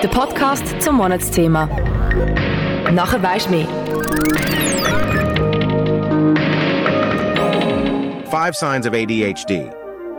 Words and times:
Der 0.00 0.08
Podcast 0.10 0.80
zum 0.80 0.94
Monatsthema. 0.94 1.66
Nachher 2.92 3.20
weisst 3.20 3.50
mehr. 3.50 3.66
Five 8.30 8.54
signs 8.54 8.86
of 8.86 8.94
ADHD. 8.94 9.72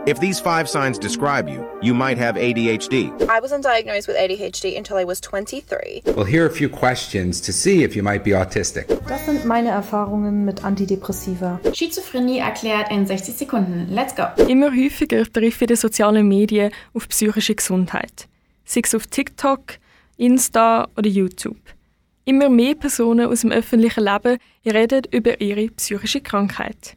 If 0.06 0.18
these 0.18 0.38
five 0.38 0.68
signs 0.68 0.98
describe 0.98 1.48
you, 1.48 1.64
you 1.80 1.94
might 1.94 2.18
have 2.18 2.36
ADHD. 2.38 3.10
I 3.22 3.40
wasn't 3.40 3.62
diagnosed 3.62 4.06
with 4.06 4.18
ADHD 4.18 4.76
until 4.76 4.98
I 4.98 5.04
was 5.06 5.18
23. 5.22 6.02
We'll 6.14 6.24
hear 6.24 6.44
a 6.44 6.50
few 6.50 6.68
questions 6.68 7.40
to 7.40 7.52
see 7.52 7.82
if 7.82 7.96
you 7.96 8.02
might 8.02 8.22
be 8.22 8.34
autistic. 8.34 8.86
Das 9.08 9.24
sind 9.24 9.46
meine 9.46 9.70
Erfahrungen 9.70 10.44
mit 10.44 10.62
Antidepressiva. 10.62 11.58
Schizophrenie 11.72 12.40
erklärt 12.40 12.90
in 12.90 13.06
60 13.06 13.34
Sekunden. 13.34 13.88
Let's 13.90 14.14
go! 14.14 14.24
Immer 14.46 14.72
häufiger 14.72 15.24
treffe 15.24 15.64
in 15.64 15.68
den 15.68 15.76
sozialen 15.78 16.28
Medien 16.28 16.70
auf 16.92 17.08
psychische 17.08 17.54
Gesundheit. 17.54 18.29
Sei 18.70 18.82
es 18.84 18.94
auf 18.94 19.08
TikTok, 19.08 19.78
Insta 20.16 20.86
oder 20.96 21.08
YouTube. 21.08 21.58
Immer 22.24 22.48
mehr 22.48 22.76
Personen 22.76 23.26
aus 23.26 23.40
dem 23.40 23.50
öffentlichen 23.50 24.04
Leben 24.04 24.38
reden 24.64 25.02
über 25.10 25.40
ihre 25.40 25.66
psychische 25.72 26.20
Krankheit. 26.20 26.96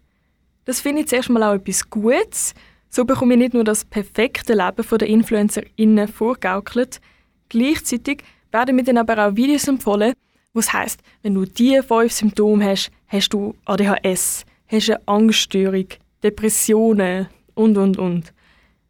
Das 0.65 0.81
finde 0.81 1.01
ich 1.01 1.07
zuerst 1.07 1.31
mal 1.31 1.41
auch 1.41 1.55
etwas 1.55 1.89
Gutes, 1.89 2.53
so 2.91 3.05
bekomme 3.05 3.33
ich 3.33 3.39
nicht 3.39 3.53
nur 3.55 3.63
das 3.63 3.85
perfekte 3.85 4.53
Leben 4.53 4.85
der 4.99 5.07
InfluencerInnen 5.07 6.07
vorgaukelt, 6.09 7.01
gleichzeitig 7.49 8.23
werden 8.51 8.75
mir 8.75 8.83
dann 8.83 8.99
aber 8.99 9.25
auch 9.25 9.35
Videos 9.35 9.67
empfohlen, 9.67 10.13
wo 10.53 10.59
es 10.59 10.71
heisst, 10.73 11.01
wenn 11.23 11.33
du 11.33 11.45
diese 11.45 11.81
fünf 11.81 12.13
Symptome 12.13 12.65
hast, 12.65 12.91
hast 13.07 13.29
du 13.29 13.55
ADHS, 13.65 14.45
hast 14.67 14.89
eine 14.91 15.07
Angststörung, 15.07 15.87
Depressionen 16.21 17.29
und 17.55 17.79
und 17.79 17.97
und. 17.97 18.31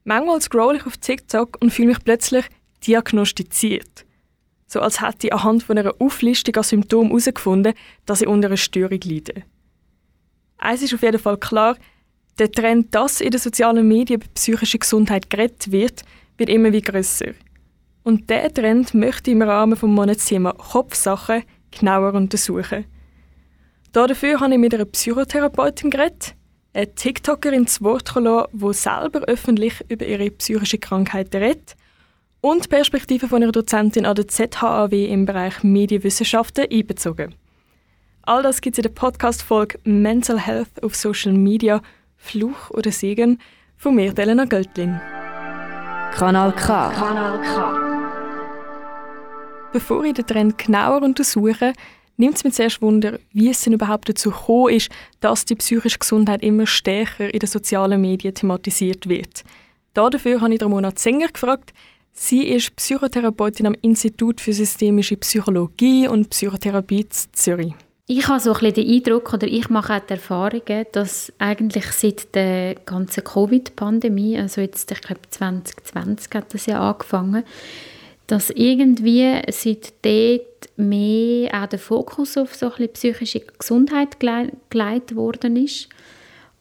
Manchmal 0.04 0.42
scroll 0.42 0.76
ich 0.76 0.86
auf 0.86 0.98
TikTok 0.98 1.56
und 1.62 1.72
fühle 1.72 1.88
mich 1.88 2.04
plötzlich 2.04 2.44
diagnostiziert. 2.86 4.06
So 4.68 4.82
als 4.82 5.02
hätte 5.02 5.28
ich 5.28 5.34
anhand 5.34 5.64
von 5.64 5.78
einer 5.78 5.94
Auflistung 6.00 6.56
an 6.56 6.64
Symptomen 6.64 7.10
herausgefunden, 7.10 7.74
dass 8.06 8.22
ich 8.22 8.28
unter 8.28 8.48
einer 8.48 8.58
Störung 8.58 9.00
leide. 9.04 9.44
Eins 10.58 10.82
ist 10.82 10.94
auf 10.94 11.02
jeden 11.02 11.20
Fall 11.20 11.38
klar, 11.38 11.78
der 12.40 12.52
Trend, 12.52 12.96
dass 12.96 13.22
in 13.22 13.30
den 13.30 13.40
sozialen 13.40 13.88
Medien 13.88 14.20
über 14.20 14.32
psychische 14.34 14.80
Gesundheit 14.80 15.30
geredet 15.30 15.72
wird, 15.72 16.04
wird 16.38 16.50
immer 16.50 16.72
wie 16.72 16.82
grösser. 16.82 17.34
Und 18.04 18.30
diesen 18.30 18.54
Trend 18.54 18.94
möchte 18.96 19.30
ich 19.30 19.36
im 19.36 19.44
Rahmen 19.44 19.74
des 19.74 19.84
Monatsthema 19.84 20.54
Kopfsachen 20.54 21.44
genauer 21.72 22.14
untersuchen. 22.14 22.86
Dafür 23.92 24.40
habe 24.40 24.54
ich 24.54 24.60
mit 24.60 24.74
einer 24.74 24.86
Psychotherapeutin 24.86 25.92
geredet, 25.92 26.34
eine 26.74 26.96
TikTokerin 26.96 27.68
zu 27.68 27.84
Wort 27.84 28.12
gelassen, 28.12 28.48
die 28.54 28.74
selber 28.74 29.20
öffentlich 29.28 29.86
über 29.90 30.08
ihre 30.08 30.32
psychische 30.32 30.80
Krankheit 30.80 31.36
redet 31.36 31.76
und 32.44 32.66
die 32.66 32.68
Perspektive 32.68 33.30
von 33.30 33.42
ihrer 33.42 33.54
Dozentin 33.54 34.06
an 34.06 34.16
der 34.16 34.28
ZHAW 34.28 34.94
im 34.94 35.26
Bereich 35.26 35.64
Medienwissenschaften 35.64 36.68
einbezogen. 36.70 37.34
All 38.24 38.44
das 38.44 38.60
gibt 38.60 38.76
es 38.76 38.80
in 38.80 38.84
der 38.84 38.90
Podcast-Folge 38.90 39.80
Mental 39.86 40.40
Health 40.40 40.84
auf 40.84 40.94
Social 40.94 41.34
Media– 41.34 41.82
Fluch 42.24 42.70
oder 42.70 42.92
Segen 42.92 43.40
von 43.78 43.96
mir, 43.96 44.18
Elena 44.18 44.46
Göttlin. 44.46 45.00
Kanal 46.14 46.54
K. 46.54 46.90
Kanal 46.90 47.42
K. 47.42 47.80
Bevor 49.74 50.04
ich 50.06 50.14
den 50.14 50.26
Trend 50.26 50.58
genauer 50.58 51.02
untersuche, 51.02 51.74
nimmt 52.16 52.36
es 52.36 52.44
mich 52.44 52.54
zuerst 52.54 52.82
Wunder, 52.82 53.20
wie 53.34 53.50
es 53.50 53.62
denn 53.62 53.74
überhaupt 53.74 54.08
dazu 54.08 54.32
gekommen 54.32 54.74
ist, 54.74 54.90
dass 55.20 55.46
die 55.46 55.56
psychische 55.56 56.00
Gesundheit 56.00 56.44
immer 56.44 56.66
stärker 56.66 57.34
in 57.34 57.40
den 57.40 57.50
sozialen 57.50 58.00
Medien 58.00 58.34
thematisiert 58.34 59.10
wird. 59.10 59.44
Dafür 59.94 60.40
habe 60.42 60.54
ich 60.54 60.62
Ramona 60.62 60.96
Zenger 60.96 61.28
gefragt. 61.28 61.74
Sie 62.16 62.44
ist 62.44 62.76
Psychotherapeutin 62.76 63.66
am 63.66 63.76
Institut 63.82 64.40
für 64.40 64.54
systemische 64.54 65.18
Psychologie 65.18 66.08
und 66.08 66.30
Psychotherapie 66.30 67.08
Zürich. 67.10 67.74
Ich 68.06 68.28
habe 68.28 68.40
so 68.40 68.54
ein 68.54 68.60
bisschen 68.60 68.86
den 68.86 68.96
Eindruck, 68.96 69.34
oder 69.34 69.48
ich 69.48 69.70
mache 69.70 69.96
auch 69.96 70.00
die 70.00 70.14
Erfahrung, 70.14 70.62
dass 70.92 71.34
eigentlich 71.40 71.86
seit 71.86 72.36
der 72.36 72.76
ganzen 72.76 73.24
Covid-Pandemie, 73.24 74.38
also 74.38 74.62
jetzt, 74.62 74.92
ich 74.92 75.02
glaube 75.02 75.22
2020 75.28 76.34
hat 76.36 76.54
das 76.54 76.66
ja 76.68 76.88
angefangen, 76.88 77.44
dass 78.28 78.52
irgendwie 78.52 79.42
seit 79.50 79.94
dort 80.04 80.70
mehr 80.78 81.64
auch 81.64 81.68
der 81.68 81.80
Fokus 81.80 82.38
auf 82.38 82.54
so 82.54 82.72
ein 82.74 82.90
psychische 82.94 83.40
Gesundheit 83.40 84.20
gelegt 84.20 85.16
worden 85.16 85.56
ist 85.56 85.90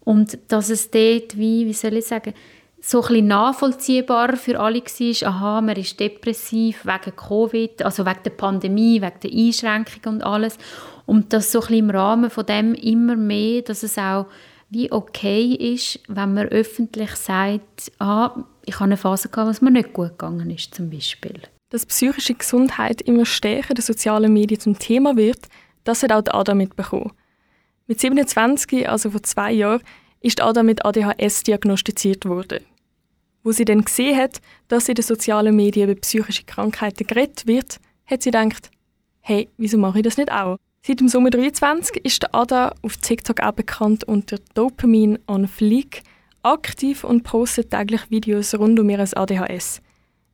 und 0.01 0.39
dass 0.49 0.71
es 0.71 0.91
dort 0.91 1.37
wie, 1.37 1.67
wie 1.67 1.73
soll 1.73 1.97
ich 1.97 2.07
sagen, 2.07 2.35
so 2.85 3.01
ein 3.01 3.09
bisschen 3.09 3.27
nachvollziehbarer 3.29 4.37
für 4.37 4.59
alle 4.59 4.83
war, 4.83 5.29
aha, 5.29 5.61
man 5.61 5.77
ist 5.77 6.01
depressiv 6.01 6.85
wegen 6.85 7.17
Covid, 7.17 7.83
also 7.83 8.05
wegen 8.05 8.23
der 8.25 8.31
Pandemie, 8.31 9.01
wegen 9.01 9.21
der 9.23 9.31
Einschränkungen 9.31 10.17
und 10.17 10.23
alles. 10.23 10.59
Und 11.07 11.33
das 11.33 11.53
so 11.53 11.63
ein 11.63 11.75
im 11.75 11.91
Rahmen 11.91 12.29
von 12.29 12.45
dem 12.45 12.75
immer 12.75 13.15
mehr, 13.15 13.63
dass 13.63 13.85
es 13.85 13.99
auch 13.99 14.27
wie 14.69 14.91
okay 14.91 15.55
ist, 15.55 16.01
wenn 16.09 16.35
man 16.35 16.49
öffentlich 16.49 17.15
sagt, 17.15 17.93
ah, 18.01 18.45
ich 18.65 18.75
habe 18.75 18.85
eine 18.85 18.97
Phase 18.97 19.29
gehabt, 19.29 19.49
was 19.49 19.61
mir 19.61 19.71
nicht 19.71 19.93
gut 19.93 20.11
gegangen 20.11 20.51
ist, 20.51 20.75
zum 20.75 20.91
Beispiel. 20.91 21.41
Dass 21.71 21.87
psychische 21.87 22.35
Gesundheit 22.35 23.01
immer 23.03 23.27
stärker 23.27 23.77
in 23.77 23.83
sozialen 23.83 24.33
Medien 24.33 24.61
zum 24.61 24.79
Thema 24.79 25.17
wird, 25.17 25.47
das 25.85 26.03
hat 26.03 26.13
auch 26.13 26.35
Ada 26.35 26.55
mitbekommen. 26.55 27.13
Mit 27.87 28.01
27, 28.01 28.89
also 28.89 29.11
vor 29.11 29.23
zwei 29.23 29.53
Jahren, 29.53 29.83
ist 30.21 30.41
Ada 30.41 30.63
mit 30.63 30.85
ADHS 30.85 31.43
diagnostiziert 31.43 32.25
worden. 32.25 32.61
Wo 33.43 33.53
sie 33.53 33.65
dann 33.65 33.85
gesehen 33.85 34.17
hat, 34.17 34.41
dass 34.69 34.89
in 34.89 34.95
den 34.95 35.05
sozialen 35.05 35.57
Medien 35.57 35.91
über 35.91 36.01
psychische 36.01 36.45
Krankheiten 36.45 37.07
geredet 37.07 37.47
wird, 37.47 37.81
hat 38.07 38.23
sie 38.23 38.31
gedacht, 38.31 38.71
hey, 39.21 39.49
wieso 39.57 39.79
mache 39.79 39.99
ich 39.99 40.05
das 40.05 40.17
nicht 40.17 40.31
auch? 40.31 40.59
Seit 40.85 41.01
dem 41.01 41.09
Sommer 41.09 41.31
23 41.31 42.05
ist 42.05 42.35
Ada 42.35 42.75
auf 42.83 42.97
TikTok 42.97 43.41
auch 43.41 43.53
bekannt 43.53 44.05
unter 44.05 44.39
Dopamin 44.55 45.19
on 45.29 45.47
Fleek, 45.47 46.03
aktiv 46.43 47.05
und 47.05 47.23
postet 47.23 47.71
täglich 47.71 48.11
Videos 48.11 48.55
rund 48.55 48.81
um 48.81 48.91
ihr 48.91 48.99
ADHS. 48.99 49.81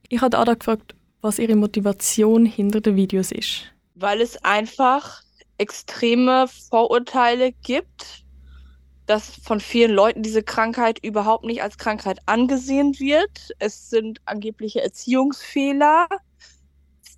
Ich 0.08 0.22
habe 0.22 0.38
Ada 0.38 0.54
gefragt, 0.54 0.94
was 1.20 1.38
ihre 1.38 1.56
Motivation 1.56 2.46
hinter 2.46 2.80
den 2.80 2.96
Videos 2.96 3.30
ist. 3.30 3.64
Weil 3.94 4.22
es 4.22 4.42
einfach 4.42 5.22
extreme 5.58 6.46
Vorurteile 6.70 7.52
gibt 7.62 8.24
dass 9.08 9.30
von 9.42 9.58
vielen 9.58 9.92
Leuten 9.92 10.22
diese 10.22 10.42
Krankheit 10.42 11.02
überhaupt 11.02 11.44
nicht 11.44 11.62
als 11.62 11.78
Krankheit 11.78 12.18
angesehen 12.26 12.98
wird. 13.00 13.52
Es 13.58 13.88
sind 13.88 14.20
angebliche 14.26 14.82
Erziehungsfehler, 14.82 16.06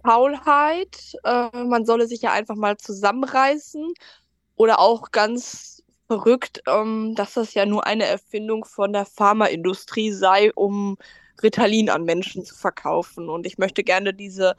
Faulheit, 0.05 1.17
äh, 1.25 1.65
man 1.65 1.85
solle 1.85 2.07
sich 2.07 2.23
ja 2.23 2.33
einfach 2.33 2.55
mal 2.55 2.77
zusammenreißen 2.77 3.93
oder 4.55 4.79
auch 4.79 5.11
ganz 5.11 5.83
verrückt, 6.07 6.63
ähm, 6.69 7.15
dass 7.17 7.35
das 7.35 7.55
ja 7.55 7.67
nur 7.67 7.87
eine 7.87 8.05
Erfindung 8.05 8.65
von 8.65 8.93
der 8.93 9.05
Pharmaindustrie 9.05 10.13
sei, 10.13 10.53
um 10.55 10.97
Ritalin 11.43 11.91
an 11.91 12.05
Menschen 12.05 12.45
zu 12.45 12.55
verkaufen. 12.55 13.29
Und 13.29 13.47
ich 13.47 13.59
möchte 13.59 13.83
gerne 13.83 14.15
diese 14.15 14.55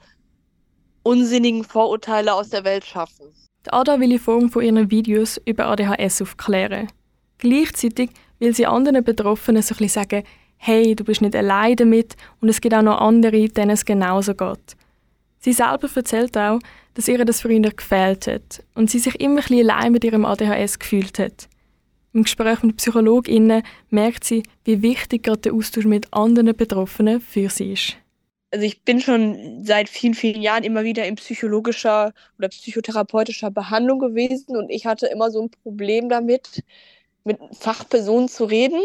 unsinnigen 1.04 1.64
Vorurteile 1.64 2.34
aus 2.34 2.50
der 2.50 2.66
Welt 2.66 2.84
schaffen. 2.84 3.34
Ada 3.70 4.00
will 4.02 4.12
in 4.12 4.20
Form 4.20 4.50
von 4.50 4.64
ihren 4.64 4.92
Videos 4.92 5.40
über 5.46 5.68
ADHS 5.68 6.22
aufklären. 6.22 6.88
Gleichzeitig 7.42 8.12
will 8.40 8.56
sie 8.56 8.68
anderen 8.68 9.04
Betroffenen 9.04 9.64
so 9.64 9.76
ein 9.80 9.90
sagen, 9.90 10.24
hey, 10.58 10.96
du 10.96 11.04
bist 11.04 11.22
nicht 11.22 11.36
allein 11.36 11.76
damit 11.76 12.16
und 12.40 12.50
es 12.50 12.62
gibt 12.62 12.76
auch 12.76 12.84
noch 12.84 13.02
andere, 13.02 13.50
denen 13.50 13.72
es 13.72 13.84
genauso 13.84 14.36
geht. 14.36 14.78
Sie 15.40 15.52
selber 15.52 15.90
erzählt 15.94 16.38
auch, 16.38 16.60
dass 16.94 17.08
ihr 17.08 17.26
das 17.26 17.42
früher 17.42 17.60
gefehlt 17.60 18.28
hat 18.28 18.64
und 18.76 18.92
sie 18.92 19.00
sich 19.00 19.20
immer 19.20 19.42
ein 19.50 19.60
allein 19.60 19.92
mit 19.92 20.04
ihrem 20.04 20.24
ADHS 20.24 20.78
gefühlt 20.78 21.18
hat. 21.18 21.50
Im 22.14 22.24
Gespräch 22.24 22.62
mit 22.62 22.78
PsychologInnen 22.78 23.64
merkt 23.90 24.24
sie, 24.24 24.44
wie 24.64 24.84
wichtig 24.84 25.24
gerade 25.24 25.42
der 25.42 25.54
Austausch 25.54 25.86
mit 25.86 26.14
anderen 26.14 26.56
Betroffenen 26.56 27.22
für 27.22 27.50
sie 27.50 27.74
ist. 27.74 27.98
Also 28.52 28.66
ich 28.66 28.84
bin 28.84 29.00
schon 29.00 29.64
seit 29.64 29.90
vielen, 29.90 30.14
vielen 30.14 30.44
Jahren 30.44 30.64
immer 30.64 30.84
wieder 30.84 31.08
in 31.08 31.16
psychologischer 31.16 32.14
oder 32.38 32.50
psychotherapeutischer 32.50 33.50
Behandlung 33.50 33.98
gewesen 33.98 34.58
und 34.58 34.70
ich 34.70 34.86
hatte 34.86 35.08
immer 35.08 35.32
so 35.32 35.42
ein 35.42 35.50
Problem 35.50 36.08
damit, 36.10 36.64
mit 37.24 37.40
Fachpersonen 37.52 38.28
zu 38.28 38.46
reden, 38.46 38.82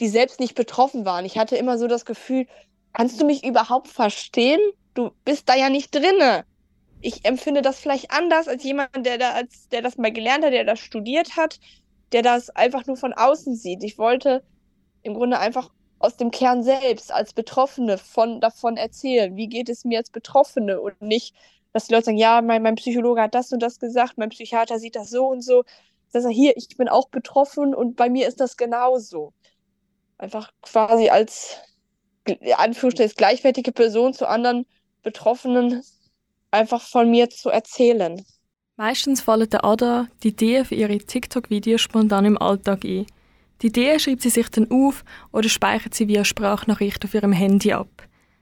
die 0.00 0.08
selbst 0.08 0.40
nicht 0.40 0.54
betroffen 0.54 1.04
waren. 1.04 1.24
Ich 1.24 1.38
hatte 1.38 1.56
immer 1.56 1.78
so 1.78 1.86
das 1.86 2.04
Gefühl, 2.04 2.46
kannst 2.92 3.20
du 3.20 3.24
mich 3.24 3.44
überhaupt 3.44 3.88
verstehen? 3.88 4.60
Du 4.94 5.10
bist 5.24 5.48
da 5.48 5.54
ja 5.54 5.68
nicht 5.68 5.94
drinne. 5.94 6.44
Ich 7.00 7.24
empfinde 7.24 7.62
das 7.62 7.78
vielleicht 7.78 8.10
anders 8.10 8.48
als 8.48 8.64
jemand, 8.64 8.90
der, 9.06 9.18
da, 9.18 9.32
als, 9.32 9.68
der 9.68 9.82
das 9.82 9.98
mal 9.98 10.12
gelernt 10.12 10.44
hat, 10.44 10.52
der 10.52 10.64
das 10.64 10.80
studiert 10.80 11.36
hat, 11.36 11.60
der 12.12 12.22
das 12.22 12.50
einfach 12.50 12.86
nur 12.86 12.96
von 12.96 13.12
außen 13.12 13.54
sieht. 13.54 13.84
Ich 13.84 13.98
wollte 13.98 14.42
im 15.02 15.14
Grunde 15.14 15.38
einfach 15.38 15.70
aus 16.00 16.16
dem 16.16 16.30
Kern 16.30 16.62
selbst 16.62 17.12
als 17.12 17.32
Betroffene 17.32 17.98
von, 17.98 18.40
davon 18.40 18.76
erzählen. 18.76 19.36
Wie 19.36 19.48
geht 19.48 19.68
es 19.68 19.84
mir 19.84 19.98
als 19.98 20.10
Betroffene 20.10 20.80
und 20.80 21.00
nicht, 21.02 21.34
dass 21.72 21.86
die 21.86 21.94
Leute 21.94 22.06
sagen, 22.06 22.18
ja, 22.18 22.40
mein, 22.40 22.62
mein 22.62 22.76
Psychologe 22.76 23.20
hat 23.20 23.34
das 23.34 23.52
und 23.52 23.60
das 23.60 23.78
gesagt, 23.78 24.16
mein 24.16 24.30
Psychiater 24.30 24.78
sieht 24.78 24.96
das 24.96 25.10
so 25.10 25.26
und 25.26 25.42
so 25.42 25.64
dass 26.12 26.24
er 26.24 26.30
hier, 26.30 26.56
ich 26.56 26.76
bin 26.76 26.88
auch 26.88 27.08
betroffen 27.08 27.74
und 27.74 27.96
bei 27.96 28.08
mir 28.08 28.28
ist 28.28 28.40
das 28.40 28.56
genauso. 28.56 29.32
Einfach 30.18 30.52
quasi 30.62 31.08
als 31.08 31.58
Anführungsstrichen 32.56 33.14
gleichwertige 33.16 33.72
Person 33.72 34.12
zu 34.12 34.28
anderen 34.28 34.66
Betroffenen 35.02 35.82
einfach 36.50 36.82
von 36.82 37.10
mir 37.10 37.30
zu 37.30 37.50
erzählen. 37.50 38.24
Meistens 38.76 39.20
fallen 39.20 39.50
der 39.50 39.64
Ada 39.64 40.08
die 40.22 40.28
Ideen 40.28 40.64
für 40.64 40.74
ihre 40.74 40.98
TikTok-Videos 40.98 41.80
spontan 41.80 42.24
im 42.24 42.40
Alltag 42.40 42.84
ein. 42.84 43.06
Die 43.60 43.68
Ideen 43.68 43.98
schreibt 43.98 44.22
sie 44.22 44.30
sich 44.30 44.48
dann 44.50 44.70
auf 44.70 45.04
oder 45.32 45.48
speichert 45.48 45.94
sie 45.94 46.06
via 46.06 46.24
Sprachnachricht 46.24 47.04
auf 47.04 47.14
ihrem 47.14 47.32
Handy 47.32 47.72
ab. 47.72 47.88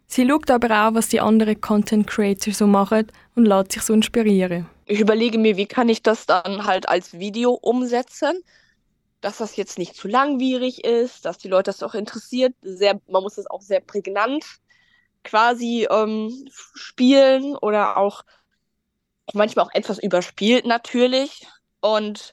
Sie 0.06 0.28
schaut 0.28 0.50
aber 0.50 0.88
auch, 0.88 0.94
was 0.94 1.08
die 1.08 1.20
anderen 1.20 1.60
Content 1.60 2.06
Creator 2.06 2.52
so 2.52 2.66
machen 2.66 3.06
und 3.34 3.46
lässt 3.46 3.72
sich 3.72 3.82
so 3.82 3.94
inspirieren. 3.94 4.66
Ich 4.86 5.00
überlege 5.00 5.36
mir, 5.36 5.56
wie 5.56 5.66
kann 5.66 5.88
ich 5.88 6.02
das 6.02 6.26
dann 6.26 6.64
halt 6.64 6.88
als 6.88 7.18
Video 7.18 7.52
umsetzen, 7.52 8.42
dass 9.20 9.38
das 9.38 9.56
jetzt 9.56 9.78
nicht 9.78 9.96
zu 9.96 10.06
langwierig 10.06 10.84
ist, 10.84 11.24
dass 11.24 11.38
die 11.38 11.48
Leute 11.48 11.70
das 11.70 11.82
auch 11.82 11.94
interessiert. 11.94 12.54
Sehr, 12.62 13.00
man 13.08 13.24
muss 13.24 13.34
das 13.34 13.48
auch 13.48 13.62
sehr 13.62 13.80
prägnant 13.80 14.44
quasi 15.24 15.88
ähm, 15.90 16.48
spielen 16.52 17.56
oder 17.56 17.96
auch 17.96 18.24
manchmal 19.34 19.64
auch 19.64 19.74
etwas 19.74 19.98
überspielt 19.98 20.66
natürlich 20.66 21.48
und 21.80 22.32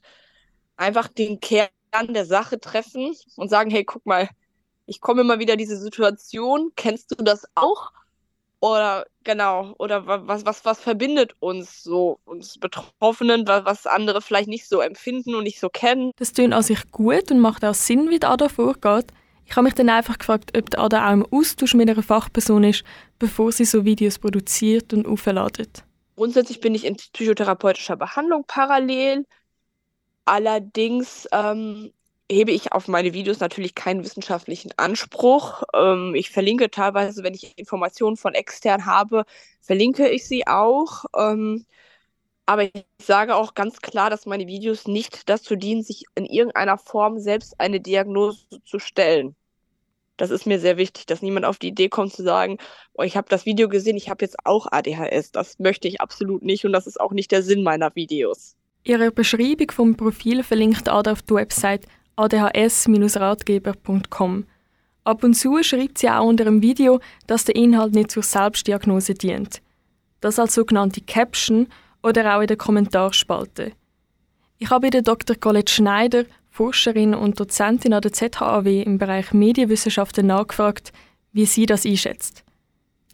einfach 0.77 1.07
den 1.07 1.39
Kern 1.39 1.69
der 2.09 2.25
Sache 2.25 2.59
treffen 2.59 3.15
und 3.35 3.49
sagen, 3.49 3.71
hey, 3.71 3.83
guck 3.83 4.05
mal, 4.05 4.29
ich 4.85 5.01
komme 5.01 5.21
immer 5.21 5.39
wieder 5.39 5.55
diese 5.55 5.77
Situation, 5.77 6.71
kennst 6.75 7.09
du 7.11 7.23
das 7.23 7.47
auch? 7.55 7.91
Oder 8.63 9.05
genau, 9.25 9.75
oder 9.77 10.07
was, 10.07 10.45
was, 10.45 10.63
was 10.63 10.79
verbindet 10.79 11.33
uns 11.41 11.83
so, 11.83 12.21
uns 12.23 12.57
Betroffenen, 12.57 13.45
was 13.45 13.85
andere 13.85 14.21
vielleicht 14.21 14.47
nicht 14.47 14.69
so 14.69 14.79
empfinden 14.79 15.35
und 15.35 15.43
nicht 15.43 15.59
so 15.59 15.67
kennen. 15.67 16.11
Das 16.15 16.31
tönt 16.31 16.53
an 16.53 16.63
sich 16.63 16.89
gut 16.89 17.29
und 17.29 17.41
macht 17.41 17.65
auch 17.65 17.73
Sinn, 17.73 18.09
wie 18.09 18.23
Ada 18.23 18.47
vorgeht. 18.47 19.07
Ich 19.45 19.57
habe 19.57 19.65
mich 19.65 19.73
dann 19.73 19.89
einfach 19.89 20.17
gefragt, 20.17 20.57
ob 20.57 20.79
Ada 20.79 21.09
auch 21.09 21.11
im 21.11 21.25
Austausch 21.29 21.73
mit 21.73 21.89
einer 21.89 22.01
Fachperson 22.01 22.63
ist, 22.63 22.85
bevor 23.19 23.51
sie 23.51 23.65
so 23.65 23.83
Videos 23.83 24.17
produziert 24.17 24.93
und 24.93 25.05
aufladet. 25.07 25.83
Grundsätzlich 26.15 26.61
bin 26.61 26.73
ich 26.73 26.85
in 26.85 26.95
psychotherapeutischer 26.95 27.97
Behandlung 27.97 28.45
parallel. 28.47 29.25
Allerdings 30.23 31.27
ähm, 31.33 31.91
hebe 32.31 32.51
ich 32.51 32.71
auf 32.71 32.87
meine 32.87 33.13
Videos 33.13 33.39
natürlich 33.39 33.75
keinen 33.75 34.03
wissenschaftlichen 34.03 34.71
Anspruch. 34.77 35.63
Ähm, 35.73 36.13
ich 36.15 36.29
verlinke 36.29 36.71
teilweise, 36.71 37.23
wenn 37.23 37.33
ich 37.33 37.57
Informationen 37.57 38.17
von 38.17 38.33
extern 38.33 38.85
habe, 38.85 39.25
verlinke 39.61 40.09
ich 40.09 40.27
sie 40.27 40.47
auch. 40.47 41.05
Ähm, 41.17 41.65
aber 42.45 42.63
ich 42.63 42.85
sage 43.01 43.35
auch 43.35 43.53
ganz 43.53 43.81
klar, 43.81 44.09
dass 44.09 44.25
meine 44.25 44.47
Videos 44.47 44.87
nicht 44.87 45.29
dazu 45.29 45.55
dienen, 45.55 45.83
sich 45.83 46.05
in 46.15 46.25
irgendeiner 46.25 46.77
Form 46.77 47.19
selbst 47.19 47.59
eine 47.59 47.79
Diagnose 47.79 48.45
zu 48.65 48.79
stellen. 48.79 49.35
Das 50.17 50.29
ist 50.29 50.45
mir 50.45 50.59
sehr 50.59 50.77
wichtig, 50.77 51.05
dass 51.05 51.21
niemand 51.21 51.45
auf 51.45 51.57
die 51.57 51.69
Idee 51.69 51.89
kommt 51.89 52.13
zu 52.13 52.21
sagen, 52.21 52.57
oh, 52.93 53.03
ich 53.03 53.17
habe 53.17 53.29
das 53.29 53.45
Video 53.45 53.67
gesehen, 53.67 53.97
ich 53.97 54.09
habe 54.09 54.23
jetzt 54.23 54.37
auch 54.45 54.67
ADHS. 54.71 55.31
Das 55.31 55.57
möchte 55.57 55.87
ich 55.87 56.01
absolut 56.01 56.43
nicht 56.43 56.65
und 56.65 56.73
das 56.73 56.85
ist 56.85 56.99
auch 56.99 57.11
nicht 57.11 57.31
der 57.31 57.41
Sinn 57.41 57.63
meiner 57.63 57.95
Videos. 57.95 58.55
Ihre 58.83 59.11
Beschreibung 59.11 59.71
vom 59.71 59.95
Profil 59.95 60.43
verlinkt 60.43 60.89
Ada 60.89 61.13
auf 61.13 61.21
die 61.21 61.33
Website 61.33 61.87
adhs-ratgeber.com. 62.15 64.45
Ab 65.03 65.23
und 65.23 65.33
zu 65.33 65.61
schreibt 65.63 65.97
sie 65.97 66.09
auch 66.09 66.25
unter 66.25 66.45
dem 66.45 66.61
Video, 66.61 67.01
dass 67.27 67.43
der 67.45 67.55
Inhalt 67.55 67.93
nicht 67.93 68.11
zur 68.11 68.23
Selbstdiagnose 68.23 69.13
dient. 69.13 69.61
Das 70.21 70.39
als 70.39 70.53
sogenannte 70.53 71.01
Caption 71.01 71.67
oder 72.01 72.35
auch 72.35 72.41
in 72.41 72.47
der 72.47 72.57
Kommentarspalte. 72.57 73.73
Ich 74.57 74.69
habe 74.69 74.89
den 74.89 75.03
Dr. 75.03 75.35
Colette 75.35 75.73
Schneider 75.73 76.23
Forscherin 76.53 77.15
und 77.15 77.39
Dozentin 77.39 77.93
an 77.93 78.01
der 78.01 78.13
ZHAW 78.13 78.83
im 78.83 78.99
Bereich 78.99 79.33
Medienwissenschaften 79.33 80.27
nachgefragt, 80.27 80.93
wie 81.31 81.47
sie 81.47 81.65
das 81.65 81.83
einschätzt. 81.83 82.43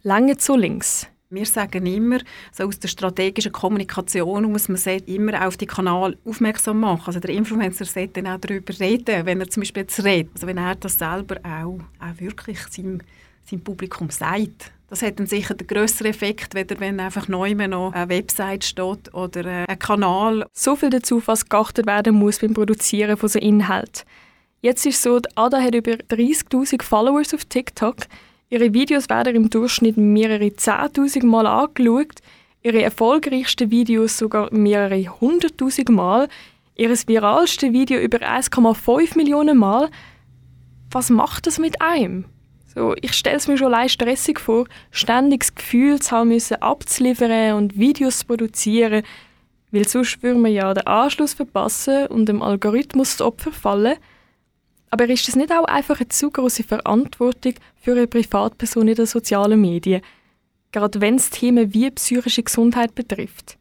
Lange 0.02 0.36
zu 0.36 0.56
links. 0.56 1.06
Wir 1.32 1.46
sagen 1.46 1.86
immer, 1.86 2.18
so 2.50 2.64
aus 2.64 2.80
der 2.80 2.88
strategischen 2.88 3.52
Kommunikation 3.52 4.50
muss 4.50 4.68
man 4.68 4.80
immer 5.06 5.46
auf 5.46 5.56
die 5.56 5.66
Kanal 5.66 6.18
aufmerksam 6.24 6.80
machen. 6.80 7.04
Also 7.06 7.20
der 7.20 7.30
Influencer 7.30 7.84
sollte 7.84 8.20
dann 8.20 8.34
auch 8.34 8.40
darüber 8.40 8.76
reden, 8.80 9.24
wenn 9.26 9.40
er 9.40 9.48
zum 9.48 9.60
Beispiel 9.60 9.82
jetzt 9.82 10.02
redet. 10.02 10.32
Also 10.34 10.48
wenn 10.48 10.58
er 10.58 10.74
das 10.74 10.98
selber 10.98 11.36
auch, 11.44 11.78
auch 12.00 12.18
wirklich 12.18 12.58
seinem, 12.72 13.00
seinem 13.44 13.62
Publikum 13.62 14.10
sagt. 14.10 14.72
Das 14.88 15.02
hat 15.02 15.20
dann 15.20 15.28
sicher 15.28 15.54
den 15.54 15.68
grösseren 15.68 16.10
Effekt, 16.10 16.56
wenn 16.56 16.98
einfach 16.98 17.28
neu 17.28 17.54
noch 17.54 17.92
eine 17.92 18.08
Website 18.08 18.64
steht 18.64 19.14
oder 19.14 19.66
ein 19.68 19.78
Kanal. 19.78 20.46
So 20.52 20.74
viel 20.74 20.90
dazu, 20.90 21.22
was 21.26 21.48
geachtet 21.48 21.86
werden 21.86 22.16
muss 22.16 22.40
beim 22.40 22.54
Produzieren 22.54 23.16
von 23.16 23.28
so 23.28 23.38
Inhalt. 23.38 24.04
Jetzt 24.62 24.84
ist 24.84 24.96
es 24.96 25.02
so, 25.04 25.20
Ada 25.36 25.62
hat 25.62 25.76
über 25.76 25.92
30'000 25.92 26.82
Followers 26.82 27.32
auf 27.34 27.44
TikTok. 27.44 27.98
Ihre 28.52 28.74
Videos 28.74 29.08
werden 29.08 29.36
im 29.36 29.48
Durchschnitt 29.48 29.96
mehrere 29.96 30.46
10'000 30.46 31.24
Mal 31.24 31.46
angeschaut. 31.46 32.16
Ihre 32.64 32.82
erfolgreichsten 32.82 33.70
Videos 33.70 34.18
sogar 34.18 34.52
mehrere 34.52 34.96
100'000 34.96 35.92
Mal. 35.92 36.28
Ihr 36.74 36.90
viralste 36.90 37.72
Video 37.72 38.00
über 38.00 38.18
1,5 38.18 39.16
Millionen 39.16 39.56
Mal. 39.56 39.88
Was 40.90 41.10
macht 41.10 41.46
das 41.46 41.60
mit 41.60 41.80
einem? 41.80 42.24
So, 42.74 42.96
ich 43.00 43.12
stelle 43.12 43.36
es 43.36 43.46
mir 43.46 43.56
schon 43.56 43.70
leicht 43.70 43.94
stressig 43.94 44.40
vor, 44.40 44.66
ständig 44.90 45.42
das 45.42 45.54
Gefühl 45.54 46.00
zu 46.00 46.10
haben 46.10 46.30
müssen, 46.30 46.60
abzuliefern 46.60 47.54
und 47.54 47.78
Videos 47.78 48.18
zu 48.18 48.26
produzieren, 48.26 49.04
weil 49.70 49.86
sonst 49.86 50.24
würde 50.24 50.40
man 50.40 50.52
ja 50.52 50.74
den 50.74 50.88
Anschluss 50.88 51.34
verpassen 51.34 52.08
und 52.08 52.26
dem 52.26 52.42
Algorithmus 52.42 53.16
zu 53.16 53.26
Opfer 53.26 53.52
fallen. 53.52 53.96
Aber 54.90 55.08
ist 55.08 55.28
das 55.28 55.36
nicht 55.36 55.52
auch 55.52 55.64
einfach 55.64 56.00
eine 56.00 56.08
zu 56.08 56.30
große 56.30 56.64
Verantwortung 56.64 57.54
für 57.76 57.92
eine 57.92 58.06
Privatperson 58.06 58.88
in 58.88 58.96
den 58.96 59.06
sozialen 59.06 59.60
Medien, 59.60 60.02
gerade 60.72 61.00
wenn 61.00 61.14
es 61.14 61.30
Themen 61.30 61.72
wie 61.72 61.90
psychische 61.90 62.42
Gesundheit 62.42 62.94
betrifft? 62.94 63.56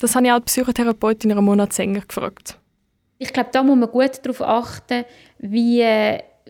Das 0.00 0.14
habe 0.14 0.26
ich 0.26 0.32
auch 0.32 0.38
die 0.38 0.46
Psychotherapeutin 0.46 1.32
Ramona 1.32 1.68
Zenger 1.68 2.00
gefragt. 2.00 2.58
Ich 3.18 3.32
glaube, 3.32 3.50
da 3.52 3.62
muss 3.62 3.76
man 3.76 3.90
gut 3.90 4.20
darauf 4.24 4.42
achten, 4.42 5.04
wie 5.38 5.84